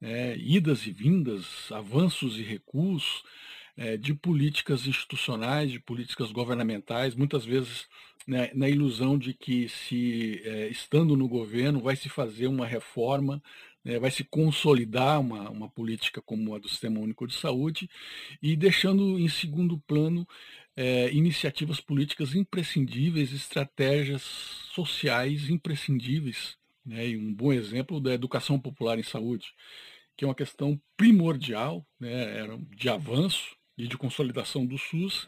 né, 0.00 0.36
idas 0.38 0.86
e 0.86 0.92
vindas, 0.92 1.70
avanços 1.72 2.38
e 2.38 2.42
recuos 2.42 3.24
é, 3.76 3.96
de 3.96 4.14
políticas 4.14 4.86
institucionais, 4.86 5.70
de 5.70 5.80
políticas 5.80 6.32
governamentais, 6.32 7.14
muitas 7.14 7.44
vezes 7.44 7.88
né, 8.26 8.50
na 8.54 8.68
ilusão 8.68 9.18
de 9.18 9.32
que 9.34 9.68
se 9.68 10.40
é, 10.44 10.68
estando 10.68 11.16
no 11.16 11.28
governo 11.28 11.80
vai 11.80 11.96
se 11.96 12.08
fazer 12.08 12.46
uma 12.46 12.66
reforma, 12.66 13.42
né, 13.84 13.98
vai 13.98 14.10
se 14.10 14.24
consolidar 14.24 15.20
uma, 15.20 15.48
uma 15.48 15.68
política 15.68 16.20
como 16.20 16.54
a 16.54 16.58
do 16.58 16.68
Sistema 16.68 17.00
Único 17.00 17.26
de 17.26 17.34
Saúde 17.34 17.88
e 18.42 18.56
deixando 18.56 19.18
em 19.18 19.28
segundo 19.28 19.78
plano 19.78 20.26
é, 20.80 21.12
iniciativas 21.12 21.80
políticas 21.80 22.36
imprescindíveis, 22.36 23.32
estratégias 23.32 24.22
sociais 24.22 25.50
imprescindíveis. 25.50 26.56
Né, 26.86 27.08
e 27.08 27.16
um 27.16 27.34
bom 27.34 27.52
exemplo 27.52 28.00
da 28.00 28.14
educação 28.14 28.60
popular 28.60 28.96
em 28.96 29.02
saúde, 29.02 29.52
que 30.16 30.24
é 30.24 30.28
uma 30.28 30.36
questão 30.36 30.80
primordial, 30.96 31.84
né, 31.98 32.38
era 32.38 32.56
de 32.76 32.88
avanço 32.88 33.56
e 33.76 33.88
de 33.88 33.98
consolidação 33.98 34.64
do 34.64 34.78
SUS, 34.78 35.26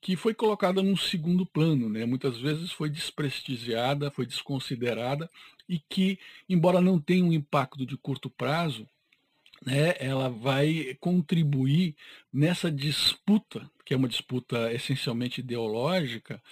que 0.00 0.16
foi 0.16 0.34
colocada 0.34 0.82
num 0.82 0.96
segundo 0.96 1.46
plano, 1.46 1.88
né? 1.88 2.04
muitas 2.04 2.38
vezes 2.38 2.70
foi 2.72 2.88
desprestigiada, 2.90 4.10
foi 4.10 4.26
desconsiderada 4.26 5.28
e 5.68 5.78
que, 5.78 6.18
embora 6.48 6.80
não 6.80 7.00
tenha 7.00 7.24
um 7.24 7.32
impacto 7.32 7.84
de 7.84 7.96
curto 7.96 8.30
prazo, 8.30 8.88
né, 9.64 9.94
ela 9.98 10.28
vai 10.28 10.96
contribuir 11.00 11.96
nessa 12.32 12.70
disputa, 12.70 13.70
que 13.84 13.94
é 13.94 13.96
uma 13.96 14.08
disputa 14.08 14.72
essencialmente 14.72 15.40
ideológica, 15.40 16.42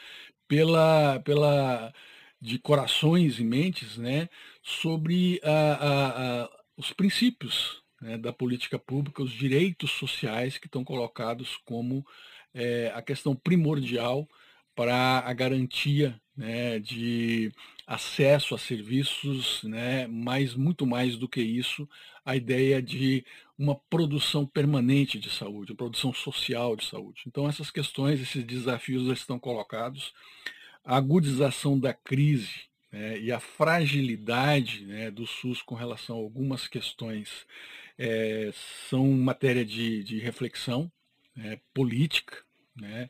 pela, 0.48 1.20
pela 1.20 1.92
de 2.40 2.58
corações 2.58 3.38
e 3.38 3.44
mentes, 3.44 3.96
né, 3.96 4.28
sobre 4.62 5.40
a, 5.42 5.50
a, 5.50 6.42
a, 6.44 6.50
os 6.76 6.92
princípios 6.92 7.82
né, 8.00 8.18
da 8.18 8.32
política 8.32 8.78
pública, 8.78 9.22
os 9.22 9.32
direitos 9.32 9.90
sociais 9.92 10.58
que 10.58 10.66
estão 10.66 10.84
colocados 10.84 11.56
como 11.64 12.06
é, 12.54 12.92
a 12.94 13.02
questão 13.02 13.34
primordial 13.34 14.28
para 14.74 15.20
a 15.20 15.32
garantia 15.32 16.20
né, 16.36 16.78
de 16.78 17.52
acesso 17.86 18.54
a 18.54 18.58
serviços, 18.58 19.62
né, 19.62 20.06
mas 20.06 20.54
muito 20.54 20.86
mais 20.86 21.16
do 21.16 21.28
que 21.28 21.40
isso, 21.40 21.88
a 22.24 22.36
ideia 22.36 22.82
de 22.82 23.24
uma 23.58 23.74
produção 23.74 24.44
permanente 24.44 25.18
de 25.18 25.30
saúde, 25.30 25.72
uma 25.72 25.78
produção 25.78 26.12
social 26.12 26.76
de 26.76 26.84
saúde. 26.84 27.22
Então, 27.26 27.48
essas 27.48 27.70
questões, 27.70 28.20
esses 28.20 28.44
desafios 28.44 29.06
estão 29.16 29.38
colocados. 29.38 30.12
A 30.84 30.96
agudização 30.96 31.78
da 31.78 31.94
crise 31.94 32.66
né, 32.92 33.18
e 33.18 33.32
a 33.32 33.40
fragilidade 33.40 34.84
né, 34.84 35.10
do 35.10 35.26
SUS 35.26 35.62
com 35.62 35.74
relação 35.74 36.16
a 36.16 36.20
algumas 36.20 36.68
questões 36.68 37.46
é, 37.98 38.50
são 38.88 39.06
matéria 39.12 39.64
de, 39.64 40.02
de 40.04 40.18
reflexão 40.18 40.90
né, 41.34 41.60
política, 41.72 42.42
né, 42.74 43.08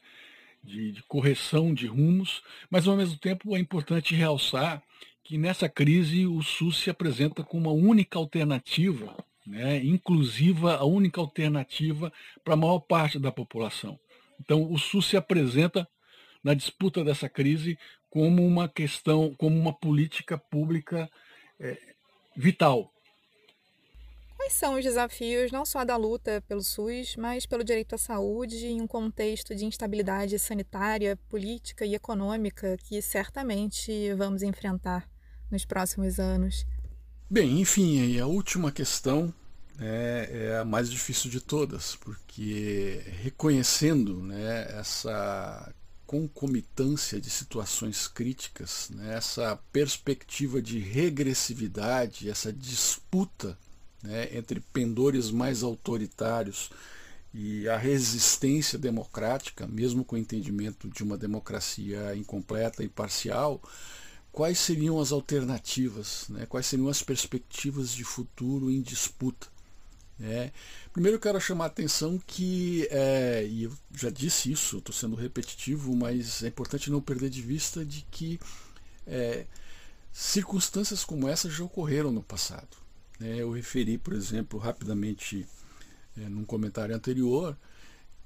de, 0.66 0.92
de 0.92 1.02
correção 1.05 1.72
de 1.72 1.87
rumos, 1.87 2.42
mas 2.68 2.87
ao 2.87 2.96
mesmo 2.96 3.16
tempo 3.18 3.57
é 3.57 3.61
importante 3.61 4.14
realçar 4.14 4.83
que 5.22 5.38
nessa 5.38 5.68
crise 5.68 6.26
o 6.26 6.42
SUS 6.42 6.79
se 6.79 6.90
apresenta 6.90 7.42
como 7.42 7.70
uma 7.70 7.88
única 7.88 8.18
alternativa, 8.18 9.16
né, 9.46 9.79
inclusiva 9.85 10.76
a 10.76 10.85
única 10.85 11.20
alternativa 11.20 12.12
para 12.44 12.55
a 12.55 12.57
maior 12.57 12.81
parte 12.81 13.18
da 13.18 13.33
população. 13.33 13.98
Então 14.40 14.70
o 14.70 14.79
SUS 14.79 15.07
se 15.07 15.16
apresenta 15.16 15.88
na 16.42 16.55
disputa 16.55 17.02
dessa 17.02 17.29
crise 17.29 17.79
como 18.11 18.46
uma 18.46 18.68
questão, 18.68 19.35
como 19.37 19.59
uma 19.59 19.72
política 19.72 20.38
pública 20.38 21.11
é, 21.59 21.76
vital. 22.37 22.92
Quais 24.46 24.54
são 24.54 24.78
os 24.78 24.85
desafios 24.85 25.50
não 25.50 25.66
só 25.66 25.85
da 25.85 25.96
luta 25.96 26.40
pelo 26.46 26.62
SUS, 26.62 27.16
mas 27.16 27.44
pelo 27.44 27.64
direito 27.64 27.96
à 27.96 27.98
saúde 27.98 28.66
em 28.66 28.80
um 28.80 28.87
contexto 28.87 29.56
de 29.56 29.64
instabilidade 29.64 30.38
sanitária, 30.38 31.18
política 31.28 31.85
e 31.85 31.96
econômica 31.96 32.76
que 32.85 33.02
certamente 33.02 34.14
vamos 34.14 34.42
enfrentar? 34.44 35.09
nos 35.50 35.64
próximos 35.64 36.20
anos? 36.20 36.64
Bem, 37.28 37.61
enfim, 37.61 38.18
a 38.20 38.26
última 38.26 38.70
questão 38.70 39.35
né, 39.76 40.28
é 40.30 40.59
a 40.59 40.64
mais 40.64 40.88
difícil 40.88 41.28
de 41.28 41.40
todas, 41.40 41.96
porque 41.96 43.02
reconhecendo 43.22 44.22
né, 44.22 44.66
essa 44.78 45.72
concomitância 46.06 47.20
de 47.20 47.28
situações 47.28 48.06
críticas, 48.06 48.90
né, 48.90 49.16
essa 49.16 49.59
perspectiva 49.72 50.62
de 50.62 50.78
regressividade, 50.78 52.30
essa 52.30 52.52
disputa 52.52 53.59
né, 54.06 54.28
entre 54.36 54.60
pendores 54.60 55.30
mais 55.30 55.62
autoritários 55.62 56.70
e 57.34 57.68
a 57.68 57.76
resistência 57.76 58.78
democrática, 58.78 59.66
mesmo 59.66 60.04
com 60.04 60.16
o 60.16 60.18
entendimento 60.18 60.88
de 60.88 61.02
uma 61.02 61.18
democracia 61.18 62.16
incompleta 62.16 62.82
e 62.82 62.88
parcial, 62.88 63.60
quais 64.32 64.58
seriam 64.58 64.98
as 64.98 65.12
alternativas, 65.12 66.26
né? 66.30 66.46
quais 66.46 66.66
seriam 66.66 66.88
as 66.88 67.02
perspectivas 67.02 67.92
de 67.92 68.04
futuro 68.04 68.70
em 68.70 68.80
disputa. 68.80 69.48
Né? 70.18 70.50
Primeiro 70.92 71.20
quero 71.20 71.38
chamar 71.38 71.64
a 71.64 71.66
atenção 71.66 72.18
que, 72.26 72.88
é, 72.90 73.46
e 73.46 73.64
eu 73.64 73.72
já 73.94 74.08
disse 74.08 74.50
isso, 74.50 74.78
estou 74.78 74.94
sendo 74.94 75.14
repetitivo, 75.14 75.94
mas 75.94 76.42
é 76.42 76.48
importante 76.48 76.90
não 76.90 77.02
perder 77.02 77.28
de 77.28 77.42
vista 77.42 77.84
de 77.84 78.06
que 78.10 78.40
é, 79.06 79.44
circunstâncias 80.10 81.04
como 81.04 81.28
essa 81.28 81.50
já 81.50 81.62
ocorreram 81.62 82.10
no 82.10 82.22
passado. 82.22 82.86
Né? 83.18 83.40
Eu 83.40 83.52
referi, 83.52 83.98
por 83.98 84.12
exemplo, 84.12 84.59
rapidamente 84.59 85.46
é, 86.16 86.29
num 86.29 86.44
comentário 86.44 86.94
anterior, 86.94 87.57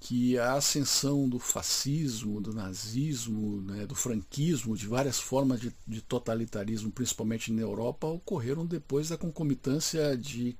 que 0.01 0.39
a 0.39 0.55
ascensão 0.55 1.29
do 1.29 1.39
fascismo, 1.39 2.41
do 2.41 2.55
nazismo, 2.55 3.61
né, 3.61 3.87
do 3.87 3.95
franquismo, 3.95 4.75
de 4.75 4.87
várias 4.87 5.21
formas 5.21 5.61
de, 5.61 5.71
de, 5.87 6.01
totalitarismo, 6.01 6.91
principalmente 6.91 7.53
na 7.53 7.61
Europa, 7.61 8.07
ocorreram 8.07 8.65
depois 8.65 9.11
da 9.11 9.19
concomitância 9.19 10.17
de 10.17 10.57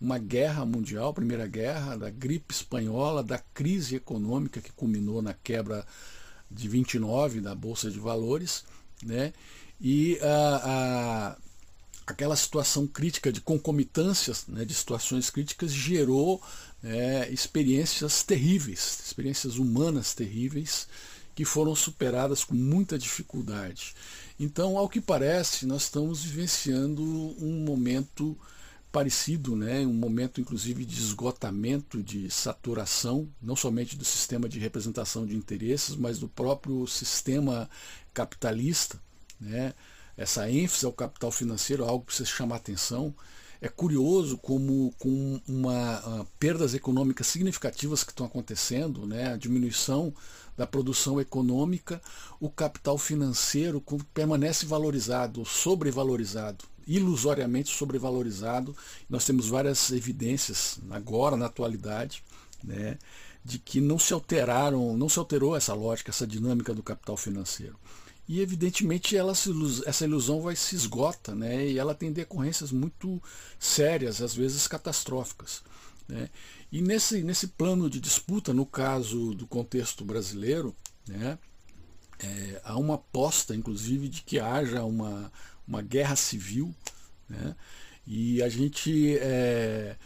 uma 0.00 0.16
guerra 0.16 0.64
mundial, 0.64 1.12
Primeira 1.12 1.46
Guerra, 1.46 1.96
da 1.96 2.08
gripe 2.08 2.54
espanhola, 2.54 3.22
da 3.22 3.38
crise 3.38 3.96
econômica 3.96 4.60
que 4.60 4.70
culminou 4.72 5.20
na 5.20 5.34
quebra 5.34 5.84
de 6.48 6.68
29 6.68 7.40
da 7.40 7.54
Bolsa 7.54 7.90
de 7.90 7.98
Valores, 7.98 8.64
né, 9.02 9.32
e 9.80 10.20
a, 10.22 11.32
a 11.32 11.36
aquela 12.06 12.36
situação 12.36 12.86
crítica 12.86 13.32
de 13.32 13.40
concomitâncias 13.40 14.46
né, 14.46 14.64
de 14.64 14.74
situações 14.74 15.30
críticas 15.30 15.72
gerou 15.72 16.42
é, 16.82 17.28
experiências 17.30 18.22
terríveis, 18.22 19.00
experiências 19.04 19.56
humanas 19.56 20.14
terríveis, 20.14 20.86
que 21.34 21.44
foram 21.44 21.74
superadas 21.74 22.44
com 22.44 22.54
muita 22.54 22.98
dificuldade. 22.98 23.94
Então, 24.38 24.78
ao 24.78 24.88
que 24.88 25.00
parece, 25.00 25.66
nós 25.66 25.84
estamos 25.84 26.22
vivenciando 26.22 27.02
um 27.02 27.64
momento 27.64 28.38
parecido, 28.92 29.56
né, 29.56 29.80
um 29.84 29.92
momento 29.92 30.40
inclusive 30.40 30.84
de 30.84 30.96
esgotamento, 30.96 32.00
de 32.00 32.30
saturação, 32.30 33.28
não 33.42 33.56
somente 33.56 33.96
do 33.96 34.04
sistema 34.04 34.48
de 34.48 34.60
representação 34.60 35.26
de 35.26 35.34
interesses, 35.34 35.96
mas 35.96 36.20
do 36.20 36.28
próprio 36.28 36.86
sistema 36.86 37.68
capitalista. 38.12 39.00
Né? 39.40 39.74
Essa 40.16 40.48
ênfase 40.50 40.86
ao 40.86 40.92
capital 40.92 41.30
financeiro 41.30 41.84
é 41.84 41.88
algo 41.88 42.00
que 42.00 42.06
precisa 42.06 42.28
chamar 42.28 42.56
atenção. 42.56 43.14
É 43.60 43.68
curioso 43.68 44.36
como 44.36 44.92
com 44.98 45.40
uma, 45.48 46.00
uh, 46.00 46.26
perdas 46.38 46.74
econômicas 46.74 47.26
significativas 47.26 48.04
que 48.04 48.10
estão 48.10 48.26
acontecendo, 48.26 49.06
né, 49.06 49.32
a 49.32 49.36
diminuição 49.36 50.12
da 50.56 50.66
produção 50.66 51.20
econômica, 51.20 52.00
o 52.38 52.50
capital 52.50 52.98
financeiro 52.98 53.82
permanece 54.12 54.66
valorizado, 54.66 55.44
sobrevalorizado 55.44 56.64
ilusoriamente 56.86 57.74
sobrevalorizado. 57.74 58.76
Nós 59.08 59.24
temos 59.24 59.48
várias 59.48 59.90
evidências 59.90 60.78
agora, 60.90 61.36
na 61.36 61.46
atualidade, 61.46 62.22
né, 62.62 62.98
de 63.44 63.58
que 63.58 63.80
não 63.80 63.98
se 63.98 64.12
alteraram, 64.12 64.96
não 64.96 65.08
se 65.08 65.18
alterou 65.18 65.56
essa 65.56 65.74
lógica, 65.74 66.10
essa 66.10 66.26
dinâmica 66.26 66.74
do 66.74 66.82
capital 66.82 67.16
financeiro. 67.16 67.76
E 68.26 68.40
evidentemente 68.40 69.16
ela 69.16 69.34
se, 69.34 69.50
essa 69.84 70.04
ilusão 70.04 70.40
vai 70.40 70.56
se 70.56 70.74
esgota, 70.74 71.34
né, 71.34 71.66
e 71.66 71.78
ela 71.78 71.94
tem 71.94 72.12
decorrências 72.12 72.72
muito 72.72 73.22
sérias, 73.58 74.22
às 74.22 74.34
vezes 74.34 74.66
catastróficas. 74.66 75.62
Né. 76.08 76.30
E 76.72 76.80
nesse, 76.80 77.22
nesse 77.22 77.48
plano 77.48 77.88
de 77.90 78.00
disputa, 78.00 78.54
no 78.54 78.64
caso 78.64 79.34
do 79.34 79.46
contexto 79.46 80.04
brasileiro, 80.04 80.74
né, 81.06 81.38
é, 82.18 82.60
há 82.64 82.78
uma 82.78 82.94
aposta, 82.94 83.54
inclusive, 83.54 84.08
de 84.08 84.22
que 84.22 84.38
haja 84.38 84.84
uma, 84.84 85.30
uma 85.66 85.82
guerra 85.82 86.16
civil, 86.16 86.74
né? 87.28 87.54
e 88.06 88.42
a 88.42 88.48
gente 88.48 89.18
é, 89.18 89.96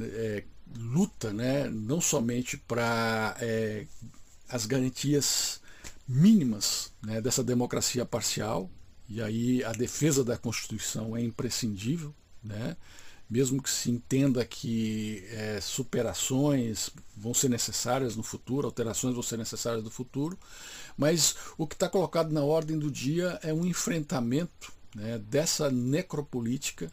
é, 0.00 0.44
luta 0.76 1.32
né, 1.32 1.68
não 1.70 2.00
somente 2.00 2.56
para 2.56 3.36
é, 3.40 3.86
as 4.48 4.66
garantias 4.66 5.60
mínimas 6.08 6.90
né, 7.02 7.20
dessa 7.20 7.44
democracia 7.44 8.04
parcial, 8.06 8.70
e 9.08 9.22
aí 9.22 9.62
a 9.64 9.72
defesa 9.72 10.24
da 10.24 10.38
Constituição 10.38 11.16
é 11.16 11.22
imprescindível, 11.22 12.14
né? 12.42 12.76
mesmo 13.28 13.62
que 13.62 13.68
se 13.68 13.90
entenda 13.90 14.44
que 14.44 15.22
é, 15.30 15.60
superações 15.60 16.90
vão 17.14 17.34
ser 17.34 17.50
necessárias 17.50 18.16
no 18.16 18.22
futuro, 18.22 18.66
alterações 18.66 19.12
vão 19.12 19.22
ser 19.22 19.36
necessárias 19.36 19.84
no 19.84 19.90
futuro, 19.90 20.38
mas 20.96 21.36
o 21.58 21.66
que 21.66 21.74
está 21.74 21.88
colocado 21.88 22.32
na 22.32 22.42
ordem 22.42 22.78
do 22.78 22.90
dia 22.90 23.38
é 23.42 23.52
um 23.52 23.66
enfrentamento 23.66 24.72
né, 24.94 25.18
dessa 25.18 25.70
necropolítica 25.70 26.90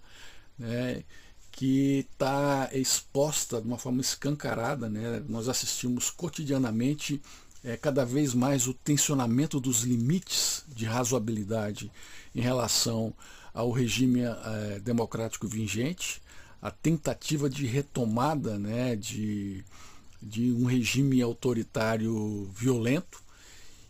né, 0.59 1.03
que 1.51 2.05
está 2.11 2.70
exposta 2.74 3.61
de 3.61 3.68
uma 3.68 3.78
forma 3.78 4.01
escancarada. 4.01 4.89
Né, 4.89 5.24
nós 5.30 5.47
assistimos 5.47 6.09
cotidianamente 6.09 7.22
é, 7.66 7.76
cada 7.76 8.05
vez 8.05 8.34
mais 8.36 8.68
o 8.68 8.74
tensionamento 8.74 9.59
dos 9.59 9.82
limites 9.82 10.63
de 10.68 10.86
razoabilidade 10.86 11.91
em 12.34 12.39
relação 12.39 13.13
ao 13.53 13.72
regime 13.72 14.22
é, 14.22 14.80
democrático 14.80 15.47
vigente, 15.47 16.22
a 16.61 16.70
tentativa 16.70 17.49
de 17.49 17.66
retomada 17.66 18.59
né, 18.59 18.95
de, 18.95 19.63
de 20.22 20.51
um 20.51 20.66
regime 20.66 21.22
autoritário 21.22 22.47
violento. 22.53 23.24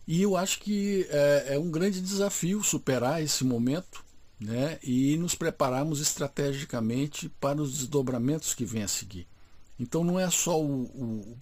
E 0.06 0.22
eu 0.22 0.36
acho 0.36 0.60
que 0.60 1.06
é, 1.10 1.54
é 1.54 1.58
um 1.58 1.70
grande 1.70 2.00
desafio 2.00 2.62
superar 2.62 3.22
esse 3.22 3.44
momento 3.44 4.04
né, 4.40 4.78
e 4.82 5.16
nos 5.16 5.34
prepararmos 5.34 6.00
estrategicamente 6.00 7.28
para 7.40 7.60
os 7.60 7.78
desdobramentos 7.78 8.54
que 8.54 8.64
vêm 8.64 8.84
a 8.84 8.88
seguir. 8.88 9.26
Então 9.78 10.02
não 10.02 10.18
é 10.18 10.30
só 10.30 10.60
o, 10.60 10.84
o, 10.84 11.36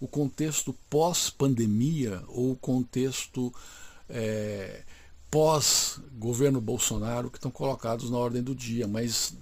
o 0.00 0.06
contexto 0.06 0.74
pós-pandemia 0.90 2.22
ou 2.28 2.52
o 2.52 2.56
contexto 2.56 3.52
é, 4.08 4.82
pós-governo 5.30 6.60
Bolsonaro 6.60 7.30
que 7.30 7.38
estão 7.38 7.50
colocados 7.50 8.10
na 8.10 8.18
ordem 8.18 8.42
do 8.42 8.54
dia, 8.54 8.86
mas 8.86 9.34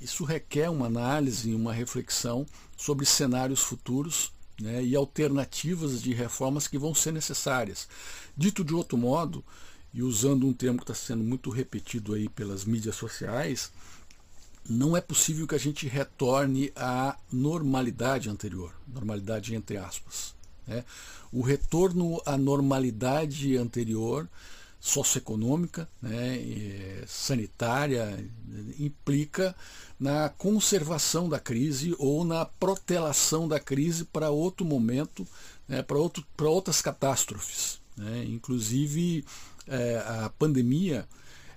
isso 0.00 0.24
requer 0.24 0.68
uma 0.68 0.86
análise 0.86 1.50
e 1.50 1.54
uma 1.54 1.72
reflexão 1.72 2.46
sobre 2.76 3.06
cenários 3.06 3.60
futuros 3.60 4.32
né, 4.60 4.82
e 4.82 4.94
alternativas 4.96 6.02
de 6.02 6.12
reformas 6.12 6.66
que 6.66 6.78
vão 6.78 6.94
ser 6.94 7.12
necessárias. 7.12 7.88
Dito 8.36 8.64
de 8.64 8.74
outro 8.74 8.98
modo, 8.98 9.44
e 9.94 10.02
usando 10.02 10.46
um 10.46 10.52
termo 10.52 10.78
que 10.78 10.84
está 10.84 10.94
sendo 10.94 11.22
muito 11.22 11.50
repetido 11.50 12.14
aí 12.14 12.28
pelas 12.28 12.64
mídias 12.64 12.96
sociais, 12.96 13.70
não 14.68 14.96
é 14.96 15.00
possível 15.00 15.46
que 15.46 15.54
a 15.54 15.58
gente 15.58 15.86
retorne 15.86 16.72
à 16.76 17.16
normalidade 17.30 18.28
anterior, 18.30 18.72
normalidade 18.86 19.54
entre 19.54 19.76
aspas. 19.76 20.34
Né? 20.66 20.84
O 21.32 21.42
retorno 21.42 22.20
à 22.24 22.36
normalidade 22.36 23.56
anterior, 23.56 24.28
socioeconômica, 24.78 25.88
né, 26.00 27.04
sanitária, 27.06 28.18
implica 28.78 29.54
na 29.98 30.28
conservação 30.28 31.28
da 31.28 31.38
crise 31.38 31.94
ou 31.98 32.24
na 32.24 32.44
protelação 32.44 33.46
da 33.46 33.60
crise 33.60 34.04
para 34.04 34.30
outro 34.30 34.66
momento, 34.66 35.26
né, 35.68 35.82
para, 35.82 35.98
outro, 35.98 36.26
outras 36.40 36.82
catástrofes. 36.82 37.80
Né? 37.96 38.24
Inclusive, 38.24 39.24
é, 39.68 39.98
a 40.24 40.30
pandemia 40.36 41.08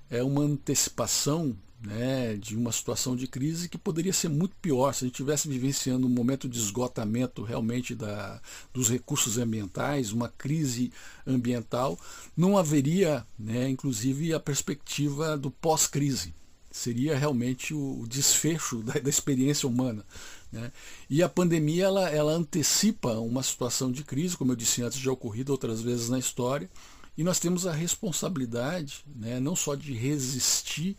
é 0.09 0.23
uma 0.23 0.43
antecipação 0.43 1.55
né, 1.85 2.35
de 2.35 2.55
uma 2.55 2.71
situação 2.71 3.15
de 3.15 3.27
crise 3.27 3.69
que 3.69 3.77
poderia 3.77 4.11
ser 4.11 4.29
muito 4.29 4.55
pior 4.55 4.93
se 4.93 5.03
a 5.03 5.07
gente 5.07 5.15
estivesse 5.15 5.47
vivenciando 5.47 6.07
um 6.07 6.09
momento 6.09 6.49
de 6.49 6.57
esgotamento 6.57 7.43
realmente 7.43 7.93
da, 7.93 8.41
dos 8.73 8.89
recursos 8.89 9.37
ambientais, 9.37 10.11
uma 10.11 10.29
crise 10.29 10.91
ambiental, 11.27 11.99
não 12.35 12.57
haveria, 12.57 13.25
né, 13.37 13.69
inclusive, 13.69 14.33
a 14.33 14.39
perspectiva 14.39 15.37
do 15.37 15.51
pós-crise. 15.51 16.33
Seria 16.71 17.17
realmente 17.17 17.73
o, 17.73 18.01
o 18.01 18.07
desfecho 18.07 18.79
da, 18.83 18.93
da, 18.93 19.09
experiência 19.09 19.69
humana. 19.69 20.03
Né? 20.51 20.71
E 21.09 21.23
a 21.23 21.29
pandemia 21.29 21.85
ela, 21.85 22.09
ela 22.09 22.33
antecipa 22.33 23.13
uma 23.19 23.43
situação 23.43 23.91
de 23.91 24.03
crise, 24.03 24.35
como 24.35 24.51
eu 24.51 24.55
disse 24.55 24.81
antes, 24.81 24.99
já 24.99 25.11
ocorrido 25.11 25.51
outras 25.51 25.81
vezes 25.81 26.09
na 26.09 26.19
história, 26.19 26.69
e 27.17 27.23
nós 27.23 27.39
temos 27.39 27.65
a 27.65 27.71
responsabilidade, 27.71 29.05
né, 29.15 29.39
não 29.39 29.55
só 29.55 29.73
de 29.73 29.93
resistir, 29.93 30.97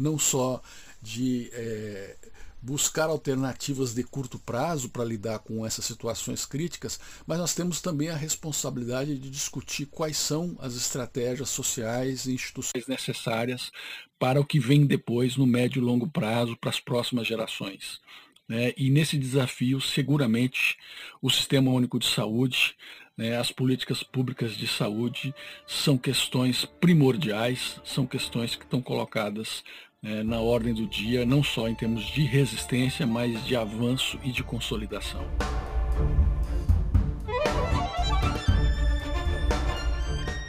não 0.00 0.18
só 0.18 0.62
de 1.02 1.50
é, 1.52 2.16
buscar 2.62 3.08
alternativas 3.08 3.94
de 3.94 4.02
curto 4.02 4.38
prazo 4.38 4.88
para 4.90 5.04
lidar 5.04 5.38
com 5.40 5.64
essas 5.64 5.84
situações 5.84 6.44
críticas, 6.44 7.00
mas 7.26 7.38
nós 7.38 7.54
temos 7.54 7.80
também 7.80 8.08
a 8.08 8.16
responsabilidade 8.16 9.18
de 9.18 9.30
discutir 9.30 9.86
quais 9.86 10.16
são 10.16 10.56
as 10.60 10.74
estratégias 10.74 11.48
sociais 11.48 12.26
e 12.26 12.32
institucionais 12.32 12.88
necessárias 12.88 13.70
para 14.18 14.40
o 14.40 14.44
que 14.44 14.58
vem 14.58 14.86
depois, 14.86 15.36
no 15.36 15.46
médio 15.46 15.80
e 15.80 15.84
longo 15.84 16.08
prazo, 16.08 16.56
para 16.56 16.70
as 16.70 16.80
próximas 16.80 17.26
gerações. 17.26 18.00
Né? 18.46 18.72
E 18.76 18.90
nesse 18.90 19.16
desafio, 19.16 19.80
seguramente, 19.80 20.76
o 21.22 21.30
Sistema 21.30 21.70
Único 21.70 21.98
de 21.98 22.06
Saúde 22.06 22.76
né, 23.20 23.36
as 23.36 23.52
políticas 23.52 24.02
públicas 24.02 24.52
de 24.56 24.66
saúde 24.66 25.34
são 25.66 25.98
questões 25.98 26.64
primordiais, 26.64 27.78
são 27.84 28.06
questões 28.06 28.56
que 28.56 28.64
estão 28.64 28.80
colocadas 28.80 29.62
né, 30.02 30.22
na 30.22 30.40
ordem 30.40 30.72
do 30.72 30.86
dia, 30.86 31.26
não 31.26 31.42
só 31.42 31.68
em 31.68 31.74
termos 31.74 32.04
de 32.04 32.24
resistência, 32.24 33.06
mas 33.06 33.44
de 33.44 33.54
avanço 33.54 34.18
e 34.22 34.32
de 34.32 34.42
consolidação. 34.42 35.22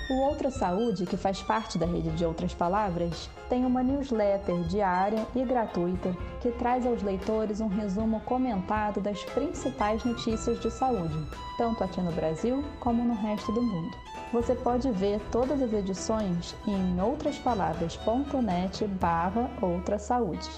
O 0.09 0.13
Outra 0.23 0.51
Saúde, 0.51 1.05
que 1.05 1.17
faz 1.17 1.41
parte 1.41 1.77
da 1.77 1.85
rede 1.85 2.09
de 2.11 2.25
Outras 2.25 2.53
Palavras, 2.53 3.29
tem 3.49 3.65
uma 3.65 3.83
newsletter 3.83 4.61
diária 4.63 5.25
e 5.35 5.43
gratuita 5.43 6.15
que 6.41 6.51
traz 6.51 6.85
aos 6.85 7.01
leitores 7.01 7.59
um 7.59 7.67
resumo 7.67 8.19
comentado 8.21 9.01
das 9.01 9.23
principais 9.23 10.03
notícias 10.03 10.59
de 10.59 10.71
saúde, 10.71 11.17
tanto 11.57 11.83
aqui 11.83 12.01
no 12.01 12.11
Brasil 12.11 12.63
como 12.79 13.03
no 13.03 13.13
resto 13.13 13.51
do 13.51 13.61
mundo. 13.61 14.10
Você 14.31 14.55
pode 14.55 14.89
ver 14.91 15.19
todas 15.31 15.61
as 15.61 15.73
edições 15.73 16.55
em 16.65 17.01
outraspalavras.net 17.01 18.87
barra 18.87 19.49
Outra 19.61 19.99
Saúde. 19.99 20.49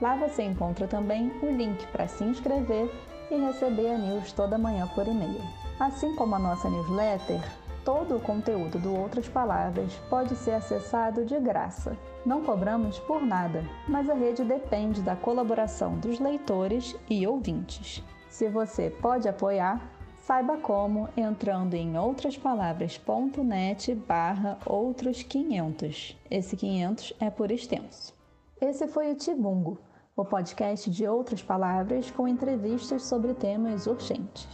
Lá 0.00 0.16
você 0.16 0.42
encontra 0.42 0.86
também 0.86 1.30
o 1.42 1.46
link 1.46 1.86
para 1.88 2.08
se 2.08 2.24
inscrever 2.24 2.90
e 3.30 3.36
receber 3.36 3.90
a 3.90 3.98
news 3.98 4.32
toda 4.32 4.56
manhã 4.56 4.86
por 4.94 5.06
e-mail. 5.06 5.42
Assim 5.78 6.14
como 6.16 6.34
a 6.34 6.38
nossa 6.38 6.70
newsletter, 6.70 7.40
Todo 7.88 8.16
o 8.16 8.20
conteúdo 8.20 8.78
do 8.78 8.94
Outras 8.94 9.26
Palavras 9.28 9.94
pode 10.10 10.36
ser 10.36 10.50
acessado 10.50 11.24
de 11.24 11.40
graça. 11.40 11.96
Não 12.22 12.42
cobramos 12.42 12.98
por 12.98 13.22
nada, 13.22 13.64
mas 13.88 14.10
a 14.10 14.14
rede 14.14 14.44
depende 14.44 15.00
da 15.00 15.16
colaboração 15.16 15.98
dos 15.98 16.20
leitores 16.20 16.94
e 17.08 17.26
ouvintes. 17.26 18.04
Se 18.28 18.46
você 18.50 18.90
pode 18.90 19.26
apoiar, 19.26 19.80
saiba 20.28 20.58
como 20.58 21.08
entrando 21.16 21.72
em 21.72 21.96
outraspalavras.net 21.96 23.94
barra 23.94 24.58
outros 24.66 25.22
500. 25.22 26.18
Esse 26.30 26.54
500 26.54 27.14
é 27.18 27.30
por 27.30 27.50
extenso. 27.50 28.12
Esse 28.60 28.86
foi 28.86 29.10
o 29.10 29.14
Tibungo, 29.14 29.78
o 30.14 30.26
podcast 30.26 30.90
de 30.90 31.08
outras 31.08 31.42
palavras 31.42 32.10
com 32.10 32.28
entrevistas 32.28 33.04
sobre 33.04 33.32
temas 33.32 33.86
urgentes. 33.86 34.46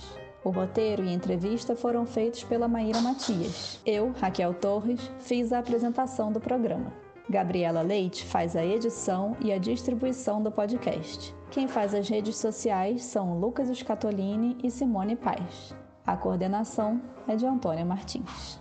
O 0.45 0.51
roteiro 0.51 1.03
e 1.03 1.13
entrevista 1.13 1.75
foram 1.75 2.07
feitos 2.07 2.45
pela 2.45 2.69
Maíra 2.69 3.01
Matias. 3.01 3.81
Eu, 3.85 4.13
Raquel 4.13 4.55
Torres, 4.55 5.11
fiz 5.19 5.53
a 5.53 5.59
apresentação 5.59 6.31
do 6.31 6.39
programa. 6.39 6.93
Gabriela 7.29 7.83
Leite 7.83 8.25
faz 8.25 8.55
a 8.55 8.65
edição 8.65 9.37
e 9.41 9.53
a 9.53 9.59
distribuição 9.59 10.41
do 10.41 10.53
podcast. 10.53 11.35
Quem 11.55 11.69
faz 11.69 11.95
as 11.95 12.09
redes 12.09 12.37
sociais 12.37 13.05
são 13.05 13.39
Lucas 13.39 13.69
Scatolini 13.79 14.59
e 14.61 14.73
Simone 14.73 15.15
Paz. 15.15 15.73
A 16.05 16.17
coordenação 16.17 17.01
é 17.29 17.37
de 17.37 17.47
Antônia 17.47 17.85
Martins. 17.85 18.61